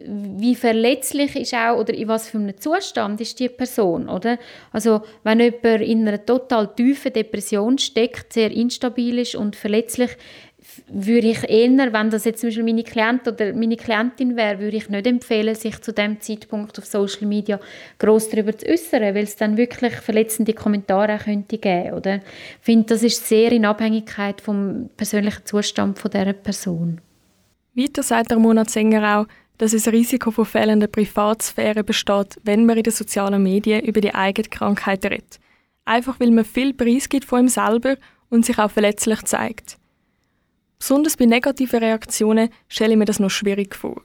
wie 0.04 0.54
verletzlich 0.54 1.36
ist 1.36 1.54
auch 1.54 1.78
oder 1.78 1.92
in 1.92 2.08
was 2.08 2.28
für 2.28 2.38
einem 2.38 2.56
Zustand 2.58 3.20
ist 3.20 3.38
die 3.38 3.48
Person, 3.48 4.08
oder? 4.08 4.38
Also 4.72 5.02
wenn 5.22 5.40
jemand 5.40 5.82
in 5.82 6.08
einer 6.08 6.24
total 6.24 6.74
tiefen 6.74 7.12
Depression 7.12 7.76
steckt, 7.78 8.32
sehr 8.32 8.50
instabil 8.50 9.18
ist 9.18 9.34
und 9.34 9.54
verletzlich, 9.54 10.10
würde 10.88 11.28
ich 11.28 11.48
eher, 11.48 11.92
wenn 11.92 12.10
das 12.10 12.24
jetzt 12.24 12.40
zum 12.40 12.48
Beispiel 12.48 12.64
meine 12.64 12.82
Klient 12.82 13.26
oder 13.26 13.52
meine 13.54 13.76
Klientin 13.76 14.36
wäre, 14.36 14.58
würde 14.58 14.76
ich 14.76 14.88
nicht 14.88 15.06
empfehlen, 15.06 15.54
sich 15.54 15.80
zu 15.80 15.92
dem 15.92 16.20
Zeitpunkt 16.20 16.78
auf 16.78 16.86
Social 16.86 17.26
Media 17.26 17.58
groß 17.98 18.30
darüber 18.30 18.56
zu 18.56 18.66
äußern, 18.66 19.14
weil 19.14 19.24
es 19.24 19.36
dann 19.36 19.56
wirklich 19.56 19.94
verletzende 19.94 20.52
Kommentare 20.52 21.18
könnte 21.18 21.58
geben, 21.58 21.94
oder? 21.94 22.16
Ich 22.16 22.22
finde, 22.60 22.86
das 22.86 23.02
ist 23.02 23.26
sehr 23.26 23.52
in 23.52 23.64
Abhängigkeit 23.64 24.40
vom 24.40 24.90
persönlichen 24.96 25.44
Zustand 25.44 25.98
von 25.98 26.10
dieser 26.10 26.32
Person. 26.32 27.00
Weiter 27.74 28.02
sagt 28.02 28.30
der 28.30 28.38
Monat 28.38 28.70
Sänger 28.70 29.20
auch, 29.20 29.26
dass 29.58 29.74
ein 29.74 29.92
Risiko 29.92 30.30
von 30.30 30.44
fehlender 30.44 30.88
Privatsphäre 30.88 31.84
besteht, 31.84 32.36
wenn 32.42 32.66
man 32.66 32.78
in 32.78 32.82
den 32.82 32.92
sozialen 32.92 33.42
Medien 33.42 33.84
über 33.84 34.00
die 34.00 34.14
eigene 34.14 34.48
Krankheit 34.48 35.04
redet. 35.04 35.38
Einfach 35.84 36.20
weil 36.20 36.30
man 36.30 36.44
viel 36.44 36.74
Preis 36.74 37.08
gibt 37.08 37.24
von 37.24 37.40
ihm 37.40 37.48
selber 37.48 37.96
und 38.28 38.46
sich 38.46 38.58
auch 38.58 38.70
verletzlich 38.70 39.22
zeigt. 39.22 39.78
Besonders 40.82 41.16
bei 41.16 41.26
negativen 41.26 41.78
Reaktionen 41.78 42.50
stelle 42.66 42.94
ich 42.94 42.98
mir 42.98 43.04
das 43.04 43.20
noch 43.20 43.30
schwierig 43.30 43.76
vor. 43.76 44.02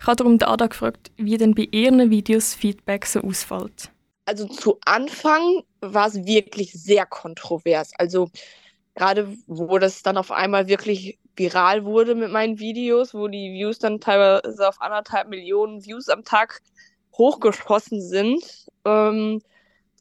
Ich 0.00 0.06
habe 0.06 0.14
darum 0.14 0.38
Ada 0.40 0.68
gefragt, 0.68 1.10
wie 1.16 1.36
denn 1.36 1.56
bei 1.56 1.66
ihren 1.72 2.08
Videos 2.08 2.54
Feedback 2.54 3.04
so 3.04 3.18
ausfällt. 3.18 3.90
Also 4.24 4.46
zu 4.46 4.78
Anfang 4.84 5.64
war 5.80 6.06
es 6.06 6.24
wirklich 6.24 6.72
sehr 6.72 7.04
kontrovers. 7.04 7.90
Also 7.98 8.28
gerade 8.94 9.36
wo 9.48 9.76
das 9.78 10.04
dann 10.04 10.16
auf 10.16 10.30
einmal 10.30 10.68
wirklich 10.68 11.18
viral 11.34 11.84
wurde 11.84 12.14
mit 12.14 12.30
meinen 12.30 12.60
Videos, 12.60 13.12
wo 13.12 13.26
die 13.26 13.52
Views 13.52 13.80
dann 13.80 13.98
teilweise 13.98 14.68
auf 14.68 14.80
anderthalb 14.80 15.28
Millionen 15.28 15.84
Views 15.84 16.08
am 16.08 16.22
Tag 16.22 16.60
hochgeschossen 17.18 18.00
sind. 18.00 18.68
Ähm, 18.84 19.40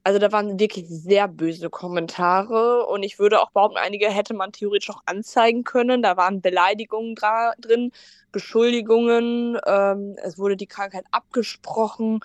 also 0.04 0.20
da 0.20 0.32
waren 0.32 0.60
wirklich 0.60 0.88
sehr 0.90 1.28
böse 1.28 1.70
Kommentare 1.70 2.86
und 2.88 3.04
ich 3.04 3.20
würde 3.20 3.42
auch 3.42 3.52
behaupten, 3.52 3.78
einige 3.78 4.10
hätte 4.10 4.34
man 4.34 4.52
theoretisch 4.52 4.90
auch 4.90 5.02
anzeigen 5.06 5.64
können. 5.64 6.02
Da 6.02 6.18
waren 6.18 6.42
Beleidigungen 6.42 7.16
drin, 7.16 7.92
Beschuldigungen, 8.32 9.58
ähm, 9.66 10.16
es 10.24 10.38
wurde 10.38 10.58
die 10.58 10.68
Krankheit 10.68 11.06
abgesprochen, 11.12 12.20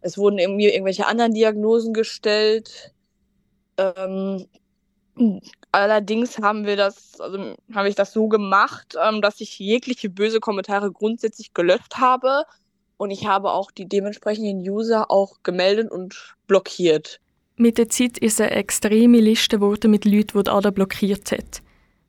es 0.00 0.18
wurden 0.18 0.38
irgendwie 0.38 0.68
irgendwelche 0.68 1.06
anderen 1.06 1.34
Diagnosen 1.34 1.92
gestellt. 1.94 2.92
Ähm, 3.78 4.46
Allerdings 5.72 6.38
haben 6.38 6.66
wir 6.66 6.76
das, 6.76 7.20
also 7.20 7.54
habe 7.72 7.88
ich 7.88 7.94
das 7.94 8.12
so 8.12 8.28
gemacht, 8.28 8.96
ähm, 9.00 9.22
dass 9.22 9.40
ich 9.40 9.58
jegliche 9.58 10.10
böse 10.10 10.40
Kommentare 10.40 10.90
grundsätzlich 10.92 11.54
gelöscht 11.54 11.96
habe 11.96 12.44
und 12.96 13.10
ich 13.10 13.26
habe 13.26 13.52
auch 13.52 13.70
die 13.70 13.88
dementsprechenden 13.88 14.58
User 14.60 15.10
auch 15.10 15.42
gemeldet 15.42 15.90
und 15.90 16.36
blockiert. 16.46 17.20
Mit 17.56 17.78
der 17.78 17.88
Zeit 17.88 18.18
ist 18.18 18.40
eine 18.40 18.50
extreme 18.50 19.20
Liste 19.20 19.58
geworden 19.58 19.92
mit 19.92 20.04
Leuten, 20.04 20.42
die 20.42 20.50
Ada 20.50 20.70
blockiert 20.70 21.30
hat. 21.30 21.62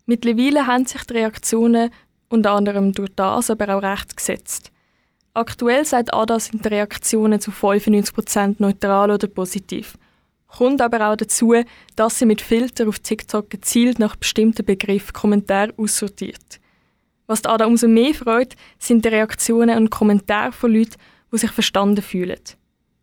Mittlerweile 0.07 0.65
haben 0.65 0.87
sich 0.87 1.03
die 1.03 1.13
Reaktionen 1.13 1.91
unter 2.29 2.53
anderem 2.53 2.93
durch 2.93 3.11
das 3.15 3.51
aber 3.51 3.75
auch 3.75 3.83
recht 3.83 4.17
gesetzt. 4.17 4.71
Aktuell 5.35 5.85
sagt 5.85 6.15
Ada, 6.15 6.39
sind 6.39 6.65
die 6.65 6.69
Reaktionen 6.69 7.39
zu 7.39 7.51
95% 7.51 8.55
neutral 8.57 9.11
oder 9.11 9.27
positiv. 9.27 9.99
Kommt 10.47 10.81
aber 10.81 11.11
auch 11.11 11.15
dazu, 11.15 11.53
dass 11.95 12.17
sie 12.17 12.25
mit 12.25 12.41
Filter 12.41 12.87
auf 12.87 12.97
TikTok 12.97 13.49
gezielt 13.49 13.99
nach 13.99 14.15
bestimmten 14.15 14.65
Begriffen 14.65 15.13
Kommentare 15.13 15.73
aussortiert. 15.77 16.59
Was 17.27 17.43
die 17.43 17.49
Ada 17.49 17.65
umso 17.67 17.87
mehr 17.87 18.15
freut, 18.15 18.55
sind 18.79 19.05
die 19.05 19.09
Reaktionen 19.09 19.77
und 19.77 19.91
Kommentare 19.91 20.53
von 20.53 20.73
Leuten, 20.73 20.95
die 21.31 21.37
sich 21.37 21.51
verstanden 21.51 22.01
fühlen. 22.01 22.39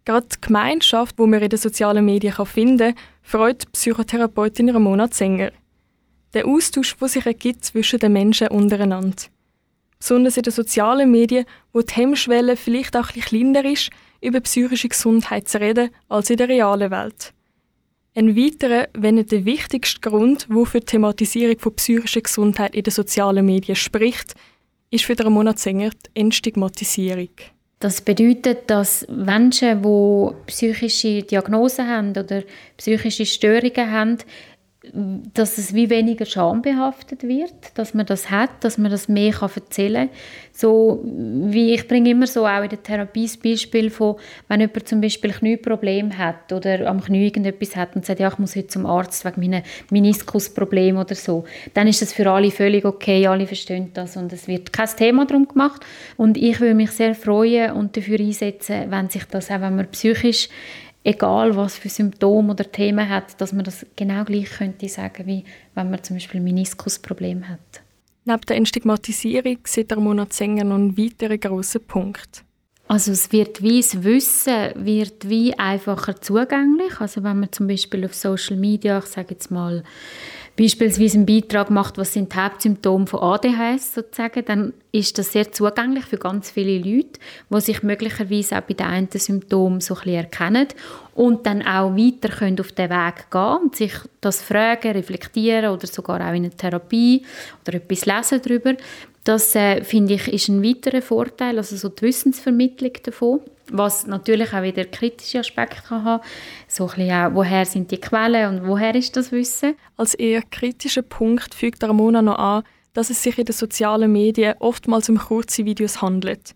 Gerade 0.05 0.27
die 0.35 0.41
Gemeinschaft, 0.41 1.19
die 1.19 1.27
man 1.27 1.43
in 1.43 1.49
den 1.49 1.59
sozialen 1.59 2.05
Medien 2.05 2.35
finden 2.45 2.95
kann, 2.95 3.05
freut 3.23 3.71
Psychotherapeutin 3.73 4.71
Ramona 4.71 5.11
Zenger. 5.11 5.53
Der 6.35 6.47
Austausch, 6.47 6.97
der 6.97 7.09
sich 7.09 7.27
ergibt 7.27 7.65
zwischen 7.65 8.01
den 8.01 8.13
Menschen 8.13 8.49
untereinander. 8.49 9.23
Besonders 9.99 10.37
in 10.37 10.43
den 10.43 10.53
sozialen 10.53 11.11
Medien, 11.11 11.45
wo 11.73 11.83
die 11.83 11.95
Hemmschwelle 11.95 12.57
vielleicht 12.57 12.97
auch 12.97 13.15
ein 13.15 13.21
kleiner 13.21 13.65
ist, 13.65 13.91
über 14.21 14.41
psychische 14.41 14.89
Gesundheit 14.89 15.49
zu 15.49 15.61
reden, 15.61 15.91
als 16.09 16.31
in 16.31 16.37
der 16.37 16.49
realen 16.49 16.91
Welt. 16.91 17.33
Ein 18.15 18.37
weiterer, 18.37 18.89
wenn 18.95 19.15
nicht 19.15 19.31
der 19.31 19.45
wichtigste 19.45 20.01
Grund, 20.01 20.49
der 20.51 20.67
für 20.67 20.81
die 20.81 20.87
Thematisierung 20.87 21.59
von 21.59 21.77
psychischer 21.77 22.21
Gesundheit 22.21 22.75
in 22.75 22.83
den 22.83 22.93
sozialen 22.93 23.47
Medien 23.47 23.77
spricht, 23.77 24.35
ist 24.91 25.05
für 25.05 25.19
Ramona 25.19 25.55
Zenger 25.57 25.91
die 25.91 26.21
Entstigmatisierung. 26.21 27.31
Das 27.83 28.01
bedeutet, 28.01 28.71
dass 28.71 29.05
Menschen, 29.09 29.83
die 29.83 30.35
psychische 30.47 31.25
Diagnosen 31.25 31.89
haben 31.89 32.11
oder 32.11 32.45
psychische 32.77 33.27
Störungen 33.27 33.91
haben, 33.91 34.19
dass 34.93 35.59
es 35.59 35.75
wie 35.75 35.91
weniger 35.91 36.27
schambehaftet 36.27 37.23
wird, 37.23 37.55
dass 37.75 37.95
man 37.95 38.05
das 38.05 38.31
hat, 38.31 38.51
dass 38.61 38.79
man 38.79 38.91
das 38.91 39.09
mehr 39.09 39.31
kann 39.31 39.51
erzählen 39.55 40.09
kann. 40.09 40.17
So, 40.53 41.05
wie 41.05 41.73
ich 41.73 41.87
bringe 41.87 42.11
immer 42.11 42.27
so 42.27 42.47
auch 42.47 42.63
in 42.65 42.69
der 42.69 42.83
Therapie 42.83 43.27
das 43.27 43.37
Beispiel 43.37 43.91
von, 43.91 44.17
wenn 44.49 44.61
jemand 44.61 44.89
zum 44.89 45.01
Beispiel 45.01 45.31
Knieproblem 45.31 46.19
hat 46.19 46.53
oder 46.53 46.89
am 46.89 47.01
Knie 47.01 47.27
irgendetwas 47.27 47.77
hat 47.77 47.95
und 47.95 48.05
sagt, 48.05 48.19
ja, 48.19 48.29
ich 48.29 48.39
muss 48.39 48.57
heute 48.57 48.67
zum 48.67 48.85
Arzt 48.85 49.25
wegen 49.25 49.41
meinem 49.41 49.63
Meniskusproblem 49.91 50.97
oder 50.97 51.15
so, 51.15 51.45
dann 51.75 51.87
ist 51.87 52.03
das 52.03 52.13
für 52.13 52.29
alle 52.29 52.51
völlig 52.51 52.85
okay, 52.85 53.25
alle 53.29 53.47
verstehen 53.47 53.91
das 53.95 54.17
und 54.17 54.33
es 54.33 54.49
wird 54.49 54.73
kein 54.73 54.89
Thema 54.89 55.27
darum 55.27 55.47
gemacht 55.47 55.83
und 56.17 56.37
ich 56.37 56.61
würde 56.61 56.75
mich 56.75 56.91
sehr 56.91 57.15
freuen 57.15 57.73
und 57.73 57.97
dafür 57.97 58.19
einsetzen, 58.19 58.91
wenn 58.91 59.09
sich 59.09 59.25
das 59.27 59.49
auch, 59.49 59.61
wenn 59.61 59.77
man 59.77 59.89
psychisch 59.93 60.49
egal 61.05 61.57
was 61.57 61.77
für 61.77 61.89
Symptome 61.89 62.53
oder 62.53 62.71
Themen 62.71 63.09
hat, 63.09 63.41
dass 63.41 63.53
man 63.53 63.65
das 63.65 63.87
genau 63.97 64.25
gleich 64.25 64.51
könnte 64.51 64.89
sagen, 64.89 65.27
wie 65.27 65.45
wenn 65.75 65.91
man 65.91 66.03
zum 66.03 66.17
Beispiel 66.17 66.41
ein 66.41 66.45
Meniskusproblem 66.45 67.49
hat. 67.49 67.83
Neben 68.25 68.41
der 68.43 68.57
Entstigmatisierung 68.57 69.59
sieht 69.65 69.91
der 69.91 69.99
Monat 69.99 70.33
Sänger 70.33 70.65
noch 70.65 70.77
einen 70.77 70.97
weiteren 70.97 71.41
grossen 71.41 71.85
Punkt. 71.85 72.45
Also 72.87 73.13
es 73.13 73.33
wird 73.33 73.63
wie 73.63 73.81
das 73.81 74.05
Wissen 74.05 74.73
wird 74.77 75.29
wie 75.29 75.59
einfacher 75.59 76.21
zugänglich. 76.21 77.01
Also 77.01 77.25
wenn 77.25 77.41
man 77.41 77.51
zum 77.51 77.67
Beispiel 77.67 78.05
auf 78.05 78.15
Social 78.15 78.57
Media, 78.57 78.99
ich 78.99 79.07
sage 79.07 79.29
jetzt 79.31 79.51
mal, 79.51 79.83
beispielsweise 80.57 81.19
einen 81.19 81.27
Beitrag 81.27 81.71
macht, 81.71 81.97
was 81.99 82.13
sind 82.13 82.33
die 82.33 82.39
Hauptsymptome 82.39 83.07
von 83.07 83.21
ADHS 83.21 83.95
sozusagen, 83.95 84.45
dann 84.45 84.73
ist 84.93 85.17
das 85.19 85.33
sehr 85.33 85.51
zugänglich 85.51 86.05
für 86.05 86.19
ganz 86.19 86.51
viele 86.51 86.79
Leute, 86.79 87.19
die 87.51 87.61
sich 87.61 87.83
möglicherweise 87.83 88.59
auch 88.59 88.63
bei 88.63 88.75
den 88.75 88.87
einen 88.87 89.09
Symptomen 89.11 89.81
so 89.81 89.95
ein 89.95 90.01
bisschen 90.01 90.17
erkennen 90.17 90.69
und 91.15 91.47
dann 91.47 91.63
auch 91.63 91.97
weiter 91.97 92.29
können 92.29 92.61
auf 92.61 92.73
den 92.73 92.91
Weg 92.91 93.31
gehen 93.31 93.59
und 93.63 93.77
sich 93.77 93.95
das 94.21 94.43
fragen, 94.43 94.93
reflektieren 94.93 95.71
oder 95.71 95.87
sogar 95.87 96.17
auch 96.17 96.35
in 96.35 96.45
einer 96.45 96.57
Therapie 96.57 97.25
oder 97.67 97.79
etwas 97.79 98.05
lesen 98.05 98.41
darüber. 98.43 98.75
Das 99.25 99.55
äh, 99.55 99.83
finde 99.85 100.15
ich 100.15 100.33
ist 100.33 100.49
ein 100.49 100.63
weiterer 100.63 101.01
Vorteil, 101.01 101.57
also 101.57 101.77
so 101.77 101.89
die 101.89 102.03
Wissensvermittlung 102.03 102.93
davon 103.05 103.41
was 103.73 104.07
natürlich 104.07 104.53
auch 104.53 104.63
wieder 104.63 104.85
kritische 104.85 105.41
Aspekte 105.41 105.83
kann 105.89 106.05
haben 106.05 106.23
so 106.69 106.85
ein 106.85 106.97
bisschen 106.97 107.11
auch, 107.11 107.35
woher 107.35 107.65
sind 107.67 107.91
die 107.91 107.99
Quellen 108.01 108.49
und 108.49 108.67
woher 108.67 108.95
ist 108.95 109.17
das 109.17 109.33
Wissen. 109.33 109.75
Als 109.97 110.15
eher 110.15 110.43
kritischer 110.43 111.03
Punkt 111.03 111.55
fügt 111.55 111.83
Ramona 111.83 112.23
noch 112.23 112.39
an, 112.39 112.63
dass 112.93 113.11
es 113.11 113.23
sich 113.23 113.39
in 113.39 113.47
den 113.47 113.55
sozialen 113.55 114.13
Medien 114.13 114.55
oftmals 114.59 115.09
um 115.09 115.19
kurze 115.19 115.65
Videos 115.65 116.03
handelt. 116.03 116.55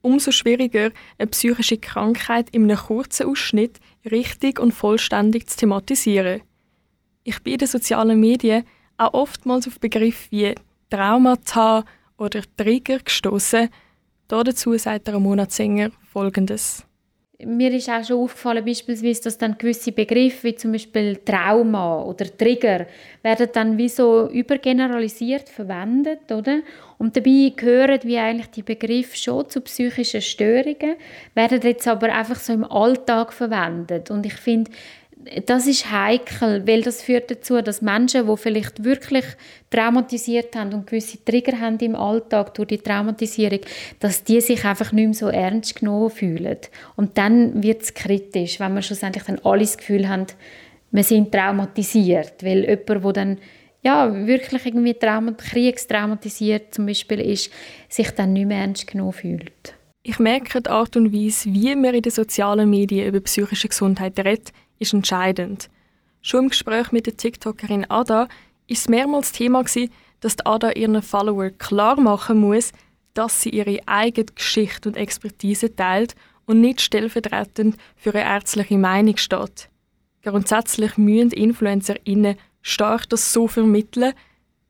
Umso 0.00 0.30
schwieriger, 0.30 0.90
eine 1.18 1.26
psychische 1.28 1.78
Krankheit 1.78 2.50
in 2.50 2.64
einem 2.64 2.76
kurzen 2.76 3.26
Ausschnitt 3.26 3.80
richtig 4.10 4.60
und 4.60 4.72
vollständig 4.72 5.48
zu 5.48 5.56
thematisieren. 5.58 6.42
Ich 7.24 7.42
bin 7.42 7.54
in 7.54 7.58
den 7.58 7.68
sozialen 7.68 8.20
Medien 8.20 8.64
auch 8.96 9.14
oftmals 9.14 9.66
auf 9.66 9.80
Begriffe 9.80 10.30
wie 10.30 10.54
Traumata 10.90 11.84
oder 12.16 12.42
Trigger 12.56 12.98
gestoßen. 12.98 13.68
Dazu 14.28 14.76
sagt 14.76 15.08
Ramona 15.08 15.48
Zenger 15.48 15.90
Folgendes. 16.18 16.84
Mir 17.44 17.72
ist 17.72 17.88
auch 17.88 18.02
schon 18.02 18.18
aufgefallen, 18.18 18.64
beispielsweise, 18.64 19.22
dass 19.22 19.38
dann 19.38 19.56
gewisse 19.56 19.92
Begriffe, 19.92 20.48
wie 20.48 20.56
zum 20.56 20.72
Beispiel 20.72 21.20
Trauma 21.24 22.02
oder 22.02 22.26
Trigger, 22.36 22.86
werden 23.22 23.48
dann 23.52 23.78
wie 23.78 23.88
so 23.88 24.28
übergeneralisiert 24.28 25.48
verwendet, 25.48 26.32
oder? 26.32 26.62
Und 26.98 27.16
dabei 27.16 27.52
gehören 27.54 28.00
wie 28.02 28.18
eigentlich 28.18 28.50
die 28.50 28.64
Begriffe 28.64 29.16
schon 29.16 29.48
zu 29.48 29.60
psychischen 29.60 30.20
Störungen, 30.20 30.96
werden 31.34 31.60
jetzt 31.62 31.86
aber 31.86 32.12
einfach 32.12 32.40
so 32.40 32.52
im 32.52 32.64
Alltag 32.64 33.32
verwendet. 33.32 34.10
Und 34.10 34.26
ich 34.26 34.34
finde, 34.34 34.72
das 35.46 35.66
ist 35.66 35.90
heikel, 35.90 36.66
weil 36.66 36.82
das 36.82 37.02
führt 37.02 37.30
dazu, 37.30 37.60
dass 37.60 37.82
Menschen, 37.82 38.26
die 38.26 38.36
vielleicht 38.36 38.84
wirklich 38.84 39.24
traumatisiert 39.70 40.54
haben 40.56 40.72
und 40.72 40.86
gewisse 40.86 41.22
Trigger 41.24 41.60
haben 41.60 41.78
im 41.78 41.94
Alltag 41.94 42.54
durch 42.54 42.68
die 42.68 42.78
Traumatisierung, 42.78 43.60
dass 44.00 44.24
die 44.24 44.40
sich 44.40 44.64
einfach 44.64 44.92
nicht 44.92 45.06
mehr 45.06 45.14
so 45.14 45.28
ernst 45.28 45.76
genommen 45.76 46.10
fühlen. 46.10 46.58
Und 46.96 47.18
dann 47.18 47.62
wird 47.62 47.82
es 47.82 47.94
kritisch, 47.94 48.60
wenn 48.60 48.74
man 48.74 48.82
schlussendlich 48.82 49.24
dann 49.24 49.40
alle 49.44 49.60
das 49.60 49.76
Gefühl 49.76 50.08
haben, 50.08 50.26
wir 50.90 51.04
sind 51.04 51.32
traumatisiert, 51.32 52.42
weil 52.42 52.64
jemand, 52.64 53.04
der 53.04 53.12
dann 53.12 53.38
ja, 53.82 54.26
wirklich 54.26 54.66
irgendwie 54.66 54.94
traumat 54.94 55.38
kriegstraumatisiert 55.38 56.74
zum 56.74 56.86
Beispiel 56.86 57.20
ist, 57.20 57.50
sich 57.88 58.10
dann 58.10 58.32
nicht 58.32 58.46
mehr 58.46 58.58
ernst 58.58 58.86
genommen 58.86 59.12
fühlt. 59.12 59.74
Ich 60.02 60.18
merke 60.18 60.60
die 60.62 60.70
Art 60.70 60.96
und 60.96 61.12
Weise, 61.12 61.52
wie 61.52 61.74
man 61.76 61.94
in 61.94 62.02
den 62.02 62.12
sozialen 62.12 62.70
Medien 62.70 63.08
über 63.08 63.20
psychische 63.20 63.68
Gesundheit 63.68 64.18
redet, 64.18 64.52
ist 64.78 64.94
entscheidend. 64.94 65.70
Schon 66.22 66.44
im 66.44 66.48
Gespräch 66.50 66.92
mit 66.92 67.06
der 67.06 67.16
TikTokerin 67.16 67.90
Ada 67.90 68.28
ist 68.66 68.88
mehrmals 68.88 69.32
Thema 69.32 69.62
gewesen, 69.62 69.92
dass 70.20 70.36
die 70.36 70.46
Ada 70.46 70.72
ihren 70.72 71.02
Follower 71.02 71.50
klar 71.50 71.98
machen 72.00 72.38
muss, 72.38 72.72
dass 73.14 73.40
sie 73.42 73.50
ihre 73.50 73.78
eigene 73.86 74.26
Geschichte 74.26 74.88
und 74.88 74.96
Expertise 74.96 75.74
teilt 75.74 76.14
und 76.46 76.60
nicht 76.60 76.80
stellvertretend 76.80 77.76
für 77.96 78.14
eine 78.14 78.24
ärztliche 78.24 78.78
Meinung 78.78 79.16
steht. 79.16 79.68
Grundsätzlich 80.22 80.96
müssen 80.98 81.30
InfluencerInnen 81.30 82.36
stark 82.62 83.08
das 83.08 83.32
so 83.32 83.46
vermitteln, 83.48 84.12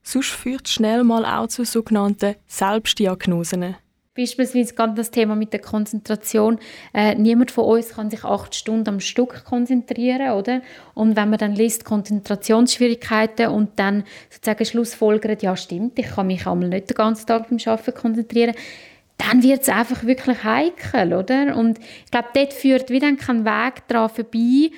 sonst 0.03 0.29
führt 0.29 0.67
es 0.67 0.73
schnell 0.73 1.03
mal 1.03 1.25
auch 1.25 1.47
zu 1.47 1.65
sogenannten 1.65 2.35
Selbstdiagnosen. 2.47 3.75
Beispielsweise 4.19 4.73
gerade 4.73 4.95
das 4.95 5.11
Thema 5.11 5.35
mit 5.35 5.53
der 5.53 5.61
Konzentration. 5.61 6.59
Äh, 6.93 7.15
niemand 7.15 7.51
von 7.51 7.63
uns 7.63 7.89
kann 7.95 8.09
sich 8.09 8.25
acht 8.25 8.53
Stunden 8.53 8.89
am 8.89 8.99
Stück 8.99 9.45
konzentrieren, 9.45 10.31
oder? 10.31 10.61
Und 10.93 11.15
wenn 11.15 11.29
man 11.29 11.39
dann 11.39 11.55
liest 11.55 11.85
Konzentrationsschwierigkeiten 11.85 13.47
und 13.47 13.79
dann 13.79 14.03
sozusagen 14.29 14.65
schlussfolgert, 14.65 15.41
ja 15.41 15.55
stimmt, 15.55 15.97
ich 15.97 16.07
kann 16.07 16.27
mich 16.27 16.45
einmal 16.45 16.67
nicht 16.67 16.89
den 16.89 16.95
ganzen 16.95 17.27
Tag 17.27 17.47
beim 17.49 17.59
Arbeiten 17.65 17.93
konzentrieren, 17.93 18.55
dann 19.17 19.41
wird 19.41 19.61
es 19.61 19.69
einfach 19.69 20.03
wirklich 20.03 20.43
heikel, 20.43 21.13
oder? 21.13 21.55
Und 21.55 21.79
ich 21.79 22.11
glaube, 22.11 22.27
dort 22.33 22.53
führt 22.53 22.89
wieder 22.89 23.13
kein 23.15 23.45
Weg 23.45 23.87
daran 23.87 24.09
vorbei, 24.09 24.71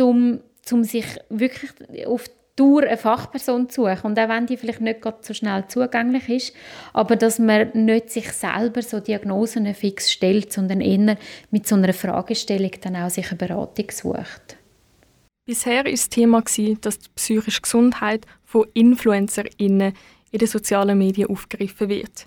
um, 0.00 0.40
um 0.72 0.82
sich 0.82 1.06
wirklich 1.28 1.70
auf 2.06 2.24
durch 2.58 2.86
eine 2.86 2.96
Fachperson 2.96 3.68
zu 3.68 3.82
suchen. 3.82 4.10
Und 4.10 4.18
auch 4.18 4.28
wenn 4.28 4.46
die 4.46 4.56
vielleicht 4.56 4.80
nicht 4.80 5.00
so 5.20 5.32
schnell 5.32 5.64
zugänglich 5.68 6.28
ist, 6.28 6.52
aber 6.92 7.16
dass 7.16 7.38
man 7.38 7.70
nicht 7.72 8.10
sich 8.10 8.32
selber 8.32 8.82
so 8.82 9.00
Diagnosen 9.00 9.72
fix 9.74 10.10
stellt, 10.10 10.52
sondern 10.52 10.80
eher 10.80 11.16
mit 11.50 11.66
so 11.68 11.76
einer 11.76 11.92
Fragestellung 11.92 12.72
dann 12.80 12.96
auch 12.96 13.10
sich 13.10 13.28
eine 13.28 13.38
Beratung 13.38 13.90
sucht. 13.90 14.56
Bisher 15.46 15.84
war 15.84 15.90
das 15.90 16.08
Thema, 16.08 16.42
dass 16.42 16.98
die 16.98 17.08
psychische 17.14 17.62
Gesundheit 17.62 18.26
von 18.44 18.66
InfluencerInnen 18.74 19.92
in 20.30 20.38
den 20.38 20.48
sozialen 20.48 20.98
Medien 20.98 21.30
aufgegriffen 21.30 21.88
wird. 21.88 22.26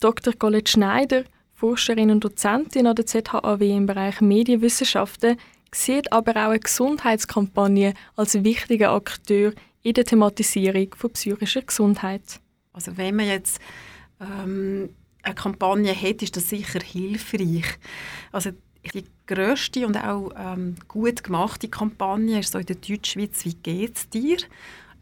Dr. 0.00 0.34
Colette 0.34 0.70
Schneider, 0.70 1.24
Forscherin 1.54 2.10
und 2.10 2.22
Dozentin 2.24 2.86
an 2.86 2.94
der 2.94 3.06
ZHAW 3.06 3.60
im 3.62 3.86
Bereich 3.86 4.20
Medienwissenschaften, 4.20 5.38
sieht 5.72 6.12
aber 6.12 6.32
auch 6.32 6.50
eine 6.50 6.60
Gesundheitskampagne 6.60 7.94
als 8.16 8.42
wichtiger 8.42 8.92
Akteur 8.92 9.52
in 9.82 9.94
der 9.94 10.04
Thematisierung 10.04 10.94
von 10.96 11.10
psychischer 11.10 11.62
Gesundheit. 11.62 12.40
Also 12.72 12.96
wenn 12.96 13.16
man 13.16 13.26
jetzt 13.26 13.60
ähm, 14.20 14.90
eine 15.22 15.34
Kampagne 15.34 15.94
hat, 15.94 16.22
ist 16.22 16.36
das 16.36 16.48
sicher 16.48 16.80
hilfreich. 16.80 17.78
Also 18.32 18.50
die 18.94 19.04
grösste 19.26 19.86
und 19.86 19.96
auch 19.96 20.30
ähm, 20.36 20.76
gut 20.86 21.22
gemachte 21.24 21.68
Kampagne 21.68 22.40
ist 22.40 22.52
so 22.52 22.58
in 22.58 22.66
der 22.66 22.76
Deutschschweiz 22.76 23.44
«Wie 23.44 23.54
geht's 23.54 24.08
dir?». 24.08 24.38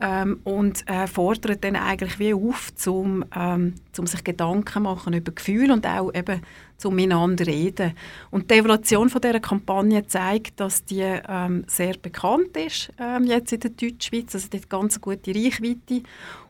Ähm, 0.00 0.40
und 0.44 0.88
äh, 0.88 1.06
fordert 1.06 1.64
dann 1.64 1.76
eigentlich 1.76 2.18
wie 2.18 2.34
auf, 2.34 2.74
zum, 2.74 3.24
ähm, 3.34 3.74
zum 3.92 4.06
sich 4.06 4.22
Gedanken 4.24 4.82
machen 4.82 5.14
über 5.14 5.32
Gefühle 5.32 5.72
und 5.72 5.86
auch 5.86 6.12
eben 6.12 6.42
zum 6.76 6.94
miteinander 6.94 7.46
reden. 7.46 7.94
Und 8.30 8.50
die 8.50 8.56
Evaluation 8.56 9.08
von 9.08 9.20
dieser 9.20 9.40
Kampagne 9.40 10.06
zeigt, 10.06 10.60
dass 10.60 10.84
die 10.84 11.00
ähm, 11.00 11.64
sehr 11.66 11.94
bekannt 11.96 12.56
ist 12.56 12.92
ähm, 12.98 13.24
jetzt 13.24 13.52
in 13.52 13.60
der 13.60 13.70
Deutschschweiz, 13.70 14.34
also 14.34 14.48
die 14.48 14.58
hat 14.58 14.68
ganz 14.68 15.00
gute 15.00 15.34
Reichweite 15.34 16.02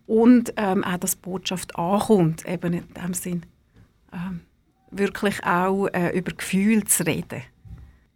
und 0.06 0.52
ähm, 0.56 0.84
auch, 0.84 0.96
dass 0.98 1.12
die 1.12 1.22
Botschaft 1.22 1.76
ankommt, 1.76 2.46
eben 2.46 2.72
in 2.74 2.84
dem 2.94 3.14
Sinn 3.14 3.46
ähm, 4.12 4.40
wirklich 4.90 5.44
auch 5.44 5.86
äh, 5.88 6.16
über 6.16 6.32
Gefühle 6.32 6.84
zu 6.84 7.04
reden. 7.06 7.42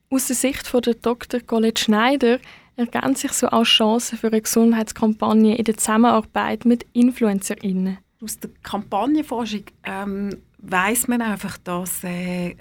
Aus 0.09 0.27
der 0.27 0.37
Sicht 0.37 0.67
von 0.67 0.83
der 0.83 0.95
Dr. 0.95 1.41
Colette 1.41 1.83
Schneider 1.83 2.39
ergänzen 2.77 3.29
sich 3.29 3.33
so 3.33 3.49
auch 3.49 3.65
Chancen 3.65 4.19
für 4.19 4.29
eine 4.29 4.41
Gesundheitskampagne 4.41 5.57
in 5.57 5.65
der 5.65 5.77
Zusammenarbeit 5.77 6.65
mit 6.65 6.87
InfluencerInnen. 6.93 7.99
Aus 8.23 8.39
der 8.39 8.51
Kampagnenforschung 8.63 9.65
ähm, 9.85 10.37
weiß 10.63 11.09
man 11.09 11.23
einfach, 11.23 11.57
dass 11.59 12.05
äh, 12.05 12.55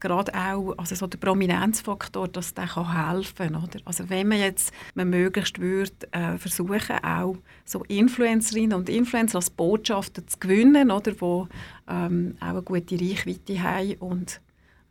gerade 0.00 0.32
auch 0.34 0.74
also 0.78 0.94
so 0.94 1.06
der 1.06 1.18
Prominenzfaktor, 1.18 2.28
dass 2.28 2.54
der 2.54 2.66
kann 2.66 3.14
helfen 3.14 3.52
kann. 3.52 3.68
Also 3.84 4.08
wenn 4.08 4.28
man 4.28 4.38
jetzt 4.38 4.72
man 4.94 5.10
möglichst 5.10 5.58
würde 5.60 5.92
äh, 6.12 6.38
versuchen, 6.38 7.04
auch 7.04 7.36
so 7.64 7.84
Influencerinnen 7.84 8.76
und 8.76 8.88
Influencer 8.88 9.36
als 9.36 9.50
Botschafter 9.50 10.26
zu 10.26 10.38
gewinnen, 10.38 10.90
oder, 10.90 11.12
wo 11.20 11.48
ähm, 11.88 12.36
auch 12.40 12.46
eine 12.46 12.62
gute 12.62 12.98
Reichweite 12.98 13.62
haben 13.62 13.94
und 13.96 14.40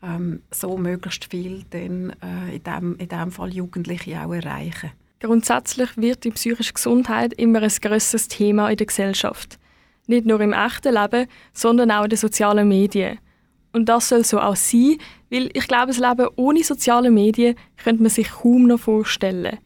ähm, 0.03 0.41
so 0.51 0.77
möglichst 0.77 1.25
viel 1.25 1.63
dann, 1.70 2.13
äh, 2.22 2.55
in, 2.55 2.63
dem, 2.63 2.96
in 2.98 3.08
dem 3.08 3.31
Fall 3.31 3.53
Jugendliche 3.53 4.20
auch 4.22 4.34
erreichen. 4.34 4.91
Grundsätzlich 5.20 5.89
wird 5.98 6.24
die 6.24 6.31
psychische 6.31 6.74
Gesundheit 6.74 7.34
immer 7.34 7.62
ein 7.62 7.70
grösseres 7.70 8.27
Thema 8.27 8.70
in 8.70 8.77
der 8.77 8.88
Gesellschaft. 8.88 9.60
Nicht 10.08 10.25
nur 10.25 10.41
im 10.41 10.53
echten 10.53 10.96
Leben, 10.96 11.27
sondern 11.53 11.91
auch 11.91 12.03
in 12.03 12.10
den 12.10 12.17
sozialen 12.17 12.67
Medien. 12.67 13.20
Und 13.72 13.88
das 13.88 14.10
soll 14.10 14.25
so 14.25 14.39
auch 14.39 14.55
sein, 14.55 14.98
weil 15.29 15.50
ich 15.53 15.67
glaube, 15.67 15.88
das 15.88 16.00
Leben 16.00 16.27
ohne 16.36 16.63
soziale 16.63 17.12
Medien 17.12 17.55
könnte 17.77 18.01
man 18.01 18.10
sich 18.10 18.29
kaum 18.29 18.67
noch 18.67 18.79
vorstellen. 18.79 19.60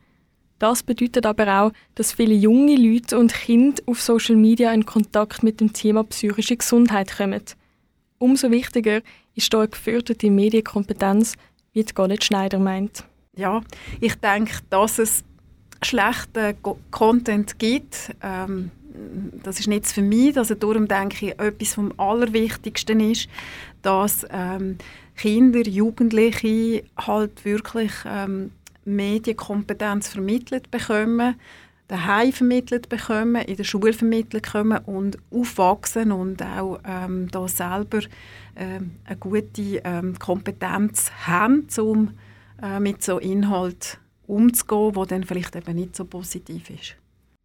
Das 0.60 0.84
bedeutet 0.84 1.26
aber 1.26 1.62
auch, 1.62 1.72
dass 1.96 2.14
viele 2.14 2.34
junge 2.34 2.76
Leute 2.76 3.18
und 3.18 3.34
Kinder 3.34 3.82
auf 3.88 4.02
Social 4.02 4.36
Media 4.36 4.72
in 4.74 4.86
Kontakt 4.86 5.44
mit 5.44 5.60
dem 5.60 5.74
Thema 5.74 6.04
psychische 6.04 6.56
Gesundheit 6.56 7.18
kommen. 7.18 7.42
Umso 8.20 8.52
wichtiger 8.52 9.02
ist 9.36 9.52
hier 9.52 9.60
eine 9.60 9.70
geförderte 9.70 10.30
Medienkompetenz, 10.32 11.34
wie 11.74 11.84
die 11.84 11.94
Gollet 11.94 12.24
Schneider 12.24 12.60
meint. 12.60 13.04
Ja, 13.36 13.62
ich 14.00 14.16
denke, 14.16 14.60
dass 14.70 14.98
es 14.98 15.24
schlechten 15.82 16.56
Content 16.90 17.60
gibt, 17.60 18.16
ähm, 18.24 18.72
das 19.44 19.60
ist 19.60 19.68
nicht 19.68 19.88
für 19.88 20.02
mich. 20.02 20.38
Also 20.38 20.56
darum 20.56 20.88
denke 20.88 21.28
ich, 21.28 21.40
etwas 21.40 21.74
vom 21.74 21.94
Allerwichtigsten 21.98 23.00
ist, 23.00 23.28
dass 23.82 24.26
ähm, 24.32 24.78
Kinder, 25.16 25.62
Jugendliche 25.62 26.84
halt 26.98 27.46
wirklich 27.46 27.92
ähm, 28.06 28.52
Medienkompetenz 28.86 30.10
vermittelt 30.10 30.72
bekommen, 30.72 31.36
daheim 31.88 32.32
vermittelt 32.32 32.90
bekommen, 32.90 33.44
in 33.44 33.58
der 33.58 33.64
Schule 33.64 33.94
vermittelt 33.94 34.44
bekommen 34.44 34.80
und 34.86 35.18
aufwachsen 35.32 36.12
und 36.12 36.42
auch 36.42 36.80
ähm, 36.86 37.30
da 37.32 37.48
selber 37.48 38.02
eine 38.56 39.18
gute 39.20 39.82
ähm, 39.84 40.18
Kompetenz 40.18 41.12
haben, 41.28 41.68
um 41.80 42.14
äh, 42.62 42.80
mit 42.80 43.04
so 43.04 43.20
Inhalt 43.20 44.00
umzugehen, 44.28 44.96
wo 44.96 45.06
dann 45.06 45.24
vielleicht 45.24 45.56
eben 45.56 45.76
nicht 45.76 45.96
so 45.96 46.06
positiv 46.06 46.70
ist. 46.70 46.96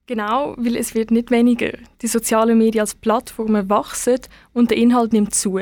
Genau, 0.07 0.55
weil 0.57 0.76
es 0.76 0.95
wird 0.95 1.11
nicht 1.11 1.31
weniger. 1.31 1.71
Die 2.02 2.09
sozialen 2.09 2.59
Medien 2.59 2.81
als 2.81 2.95
Plattformen 2.95 3.69
wachsen 3.71 4.19
und 4.52 4.71
der 4.71 4.79
Inhalt 4.79 5.12
nimmt 5.12 5.35
zu. 5.35 5.61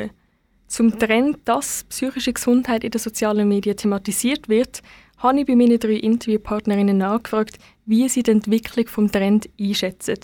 Zum 0.66 0.98
Trend, 0.98 1.38
dass 1.44 1.84
psychische 1.84 2.32
Gesundheit 2.32 2.84
in 2.84 2.90
den 2.90 3.00
sozialen 3.00 3.48
Medien 3.48 3.76
thematisiert 3.76 4.48
wird, 4.48 4.82
habe 5.18 5.40
ich 5.40 5.46
bei 5.46 5.56
meinen 5.56 5.78
drei 5.78 5.94
Interviewpartnerinnen 5.94 6.96
nachgefragt, 6.96 7.58
wie 7.86 8.08
sie 8.08 8.22
die 8.22 8.30
Entwicklung 8.30 8.86
vom 8.86 9.10
Trend 9.10 9.48
einschätzen. 9.58 10.18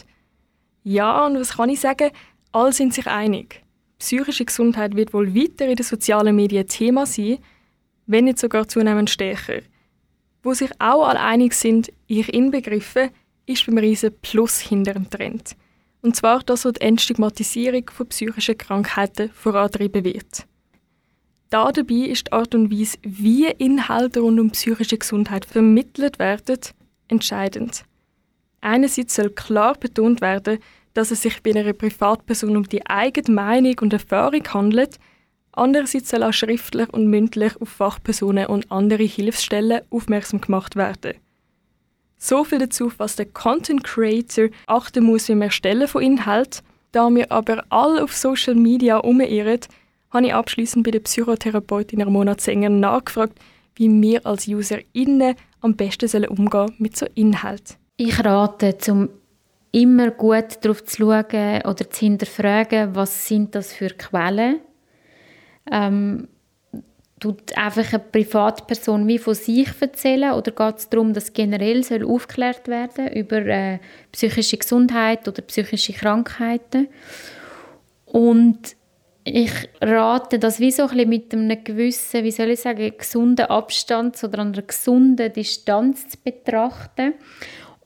Ja, 0.84 1.26
und 1.26 1.38
was 1.38 1.56
kann 1.56 1.70
ich 1.70 1.80
sagen? 1.80 2.10
Alle 2.52 2.72
sind 2.72 2.94
sich 2.94 3.06
einig. 3.06 3.63
Psychische 3.98 4.44
Gesundheit 4.44 4.96
wird 4.96 5.12
wohl 5.12 5.34
weiter 5.34 5.66
in 5.66 5.76
den 5.76 5.84
sozialen 5.84 6.36
Medien 6.36 6.66
Thema 6.66 7.06
sein, 7.06 7.38
wenn 8.06 8.24
nicht 8.24 8.38
sogar 8.38 8.68
zunehmend 8.68 9.10
stärker. 9.10 9.62
Wo 10.42 10.52
sich 10.52 10.70
auch 10.78 11.06
alle 11.06 11.20
einig 11.20 11.54
sind, 11.54 11.90
ich 12.06 12.32
inbegriffen, 12.32 13.10
ist 13.46 13.66
beim 13.66 13.78
Riesen 13.78 14.14
Plus 14.20 14.60
hinter 14.60 14.94
dem 14.94 15.08
Trend. 15.08 15.56
Und 16.02 16.16
zwar, 16.16 16.40
dass 16.40 16.62
so 16.62 16.70
die 16.70 16.82
Entstigmatisierung 16.82 17.90
von 17.90 18.06
psychischen 18.08 18.58
Krankheiten 18.58 19.30
vorantrieben 19.30 20.04
wird. 20.04 20.46
Da 21.48 21.70
dabei 21.72 22.08
ist 22.08 22.26
die 22.26 22.32
Art 22.32 22.54
und 22.54 22.70
Weise, 22.70 22.98
wie 23.02 23.46
Inhalte 23.46 24.20
rund 24.20 24.40
um 24.40 24.50
psychische 24.50 24.98
Gesundheit 24.98 25.44
vermittelt 25.44 26.18
werden, 26.18 26.58
entscheidend. 27.08 27.84
Einerseits 28.60 29.14
soll 29.14 29.30
klar 29.30 29.74
betont 29.74 30.20
werden, 30.20 30.58
dass 30.94 31.10
es 31.10 31.22
sich 31.22 31.42
bei 31.42 31.50
einer 31.50 31.72
Privatperson 31.72 32.56
um 32.56 32.68
die 32.68 32.86
eigene 32.86 33.34
Meinung 33.34 33.74
und 33.80 33.92
Erfahrung 33.92 34.42
handelt, 34.52 34.98
andererseits 35.52 36.10
soll 36.10 36.22
auch 36.22 36.32
schriftlich 36.32 36.88
und 36.90 37.08
mündlich 37.08 37.60
auf 37.60 37.68
Fachpersonen 37.68 38.46
und 38.46 38.70
andere 38.70 39.02
Hilfsstellen 39.04 39.82
aufmerksam 39.90 40.40
gemacht 40.40 40.76
werden. 40.76 41.14
So 42.16 42.44
viel 42.44 42.58
dazu, 42.58 42.90
was 42.96 43.16
der 43.16 43.26
Content 43.26 43.84
Creator 43.84 44.48
achten 44.66 45.04
muss 45.04 45.26
beim 45.26 45.42
Erstellen 45.42 45.88
von 45.88 46.02
Inhalt. 46.02 46.62
Da 46.92 47.10
wir 47.10 47.30
aber 47.30 47.64
alle 47.68 48.02
auf 48.02 48.14
Social 48.14 48.54
Media 48.54 48.98
umirren, 48.98 49.60
habe 50.10 50.26
ich 50.26 50.34
abschließend 50.34 50.84
bei 50.84 50.92
der 50.92 51.00
Psychotherapeutin 51.00 52.00
Ramona 52.00 52.38
Zenger 52.38 52.70
nachgefragt, 52.70 53.38
wie 53.74 53.90
wir 54.00 54.24
als 54.24 54.46
UserInnen 54.46 55.34
am 55.60 55.74
besten 55.74 56.08
sollen 56.08 56.28
umgehen 56.28 56.72
mit 56.78 56.96
so 56.96 57.06
Inhalt. 57.14 57.76
Ich 57.96 58.24
rate, 58.24 58.78
zum 58.78 59.08
immer 59.74 60.12
gut 60.12 60.58
darauf 60.60 60.84
zu 60.84 60.98
schauen 60.98 61.62
oder 61.64 61.90
zu 61.90 62.00
hinterfragen, 62.00 62.94
was 62.94 63.26
sind 63.26 63.54
das 63.54 63.72
für 63.72 63.88
Quellen. 63.88 64.60
Ähm, 65.70 66.28
tut 67.18 67.56
einfach 67.56 67.92
eine 67.92 67.98
Privatperson 68.00 69.08
wie 69.08 69.18
von 69.18 69.34
sich 69.34 69.68
erzählen 69.80 70.32
oder 70.32 70.52
geht 70.52 70.78
es 70.78 70.88
darum, 70.90 71.12
dass 71.12 71.32
generell 71.32 71.82
soll 71.82 72.04
aufgeklärt 72.04 72.68
werden 72.68 73.08
über 73.08 73.38
äh, 73.38 73.78
psychische 74.12 74.58
Gesundheit 74.58 75.26
oder 75.26 75.42
psychische 75.42 75.92
Krankheiten 75.92 76.88
und 78.04 78.76
ich 79.24 79.52
rate 79.80 80.38
das 80.38 80.60
wie 80.60 80.70
so 80.70 80.86
ein 80.86 81.08
mit 81.08 81.32
einem 81.32 81.64
gewissen, 81.64 82.24
wie 82.24 82.30
soll 82.30 82.50
ich 82.50 82.60
sagen, 82.60 82.92
gesunden 82.96 83.46
Abstand 83.46 84.22
oder 84.22 84.40
einer 84.40 84.60
gesunden 84.60 85.32
Distanz 85.32 86.08
zu 86.08 86.18
betrachten 86.22 87.14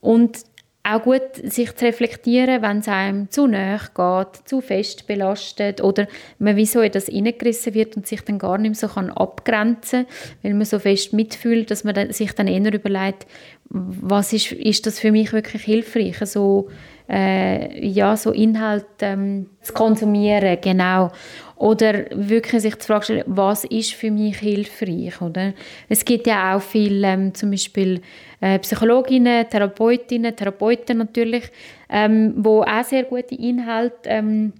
und 0.00 0.38
auch 0.82 1.02
gut, 1.02 1.34
sich 1.44 1.74
zu 1.76 1.84
reflektieren, 1.84 2.62
wenn 2.62 2.78
es 2.78 2.88
einem 2.88 3.30
zu 3.30 3.46
nahe 3.46 3.78
geht, 3.94 4.48
zu 4.48 4.60
fest 4.60 5.06
belastet 5.06 5.82
oder 5.82 6.06
man 6.38 6.56
wie 6.56 6.66
so 6.66 6.80
in 6.80 6.92
das 6.92 7.06
hineingerissen 7.06 7.74
wird 7.74 7.96
und 7.96 8.06
sich 8.06 8.22
dann 8.22 8.38
gar 8.38 8.56
nicht 8.58 8.70
mehr 8.70 8.88
so 8.88 8.94
kann 8.94 9.10
abgrenzen 9.10 10.06
kann, 10.06 10.14
weil 10.42 10.54
man 10.54 10.64
so 10.64 10.78
fest 10.78 11.12
mitfühlt, 11.12 11.70
dass 11.70 11.84
man 11.84 12.12
sich 12.12 12.32
dann 12.32 12.48
eher 12.48 12.72
überlegt, 12.72 13.26
was 13.70 14.32
ist, 14.32 14.52
ist 14.52 14.86
das 14.86 14.98
für 14.98 15.12
mich 15.12 15.32
wirklich 15.32 15.62
hilfreich, 15.62 16.16
so, 16.26 16.68
äh, 17.08 17.86
ja, 17.86 18.16
so 18.16 18.32
Inhalt 18.32 18.86
ähm, 19.00 19.48
zu 19.62 19.72
konsumieren, 19.72 20.58
genau. 20.60 21.10
Oder 21.56 22.04
wirklich 22.12 22.62
sich 22.62 22.78
zu 22.78 22.86
fragen, 22.86 23.22
was 23.26 23.64
ist 23.64 23.94
für 23.94 24.10
mich 24.10 24.38
hilfreich, 24.38 25.20
oder? 25.20 25.54
Es 25.88 26.04
gibt 26.04 26.26
ja 26.26 26.54
auch 26.54 26.62
viel, 26.62 27.02
ähm, 27.02 27.34
zum 27.34 27.50
Beispiel 27.50 28.00
äh, 28.40 28.58
Psychologinnen, 28.60 29.48
Therapeutinnen, 29.48 30.36
Therapeuten 30.36 30.98
natürlich, 30.98 31.50
ähm, 31.88 32.34
wo 32.36 32.62
auch 32.62 32.84
sehr 32.84 33.04
gute 33.04 33.34
Inhalte 33.34 34.08
ähm, 34.08 34.52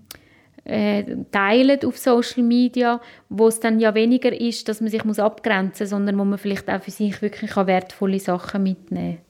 äh, 0.65 1.05
teilen 1.31 1.79
auf 1.85 1.97
Social 1.97 2.43
Media, 2.43 3.01
wo 3.29 3.49
es 3.49 3.61
dann 3.61 3.79
ja 3.79 3.95
weniger 3.95 4.33
ist, 4.39 4.69
dass 4.69 4.81
man 4.81 4.91
sich 4.91 5.05
muss 5.05 5.19
abgrenzen 5.19 5.85
muss, 5.85 5.91
sondern 5.91 6.19
wo 6.19 6.25
man 6.25 6.39
vielleicht 6.39 6.69
auch 6.69 6.83
für 6.83 6.91
sich 6.91 7.23
wirklich 7.23 7.57
wertvolle 7.57 8.19
Sachen 8.19 8.65
mitnehmen 8.65 9.17
kann. 9.17 9.23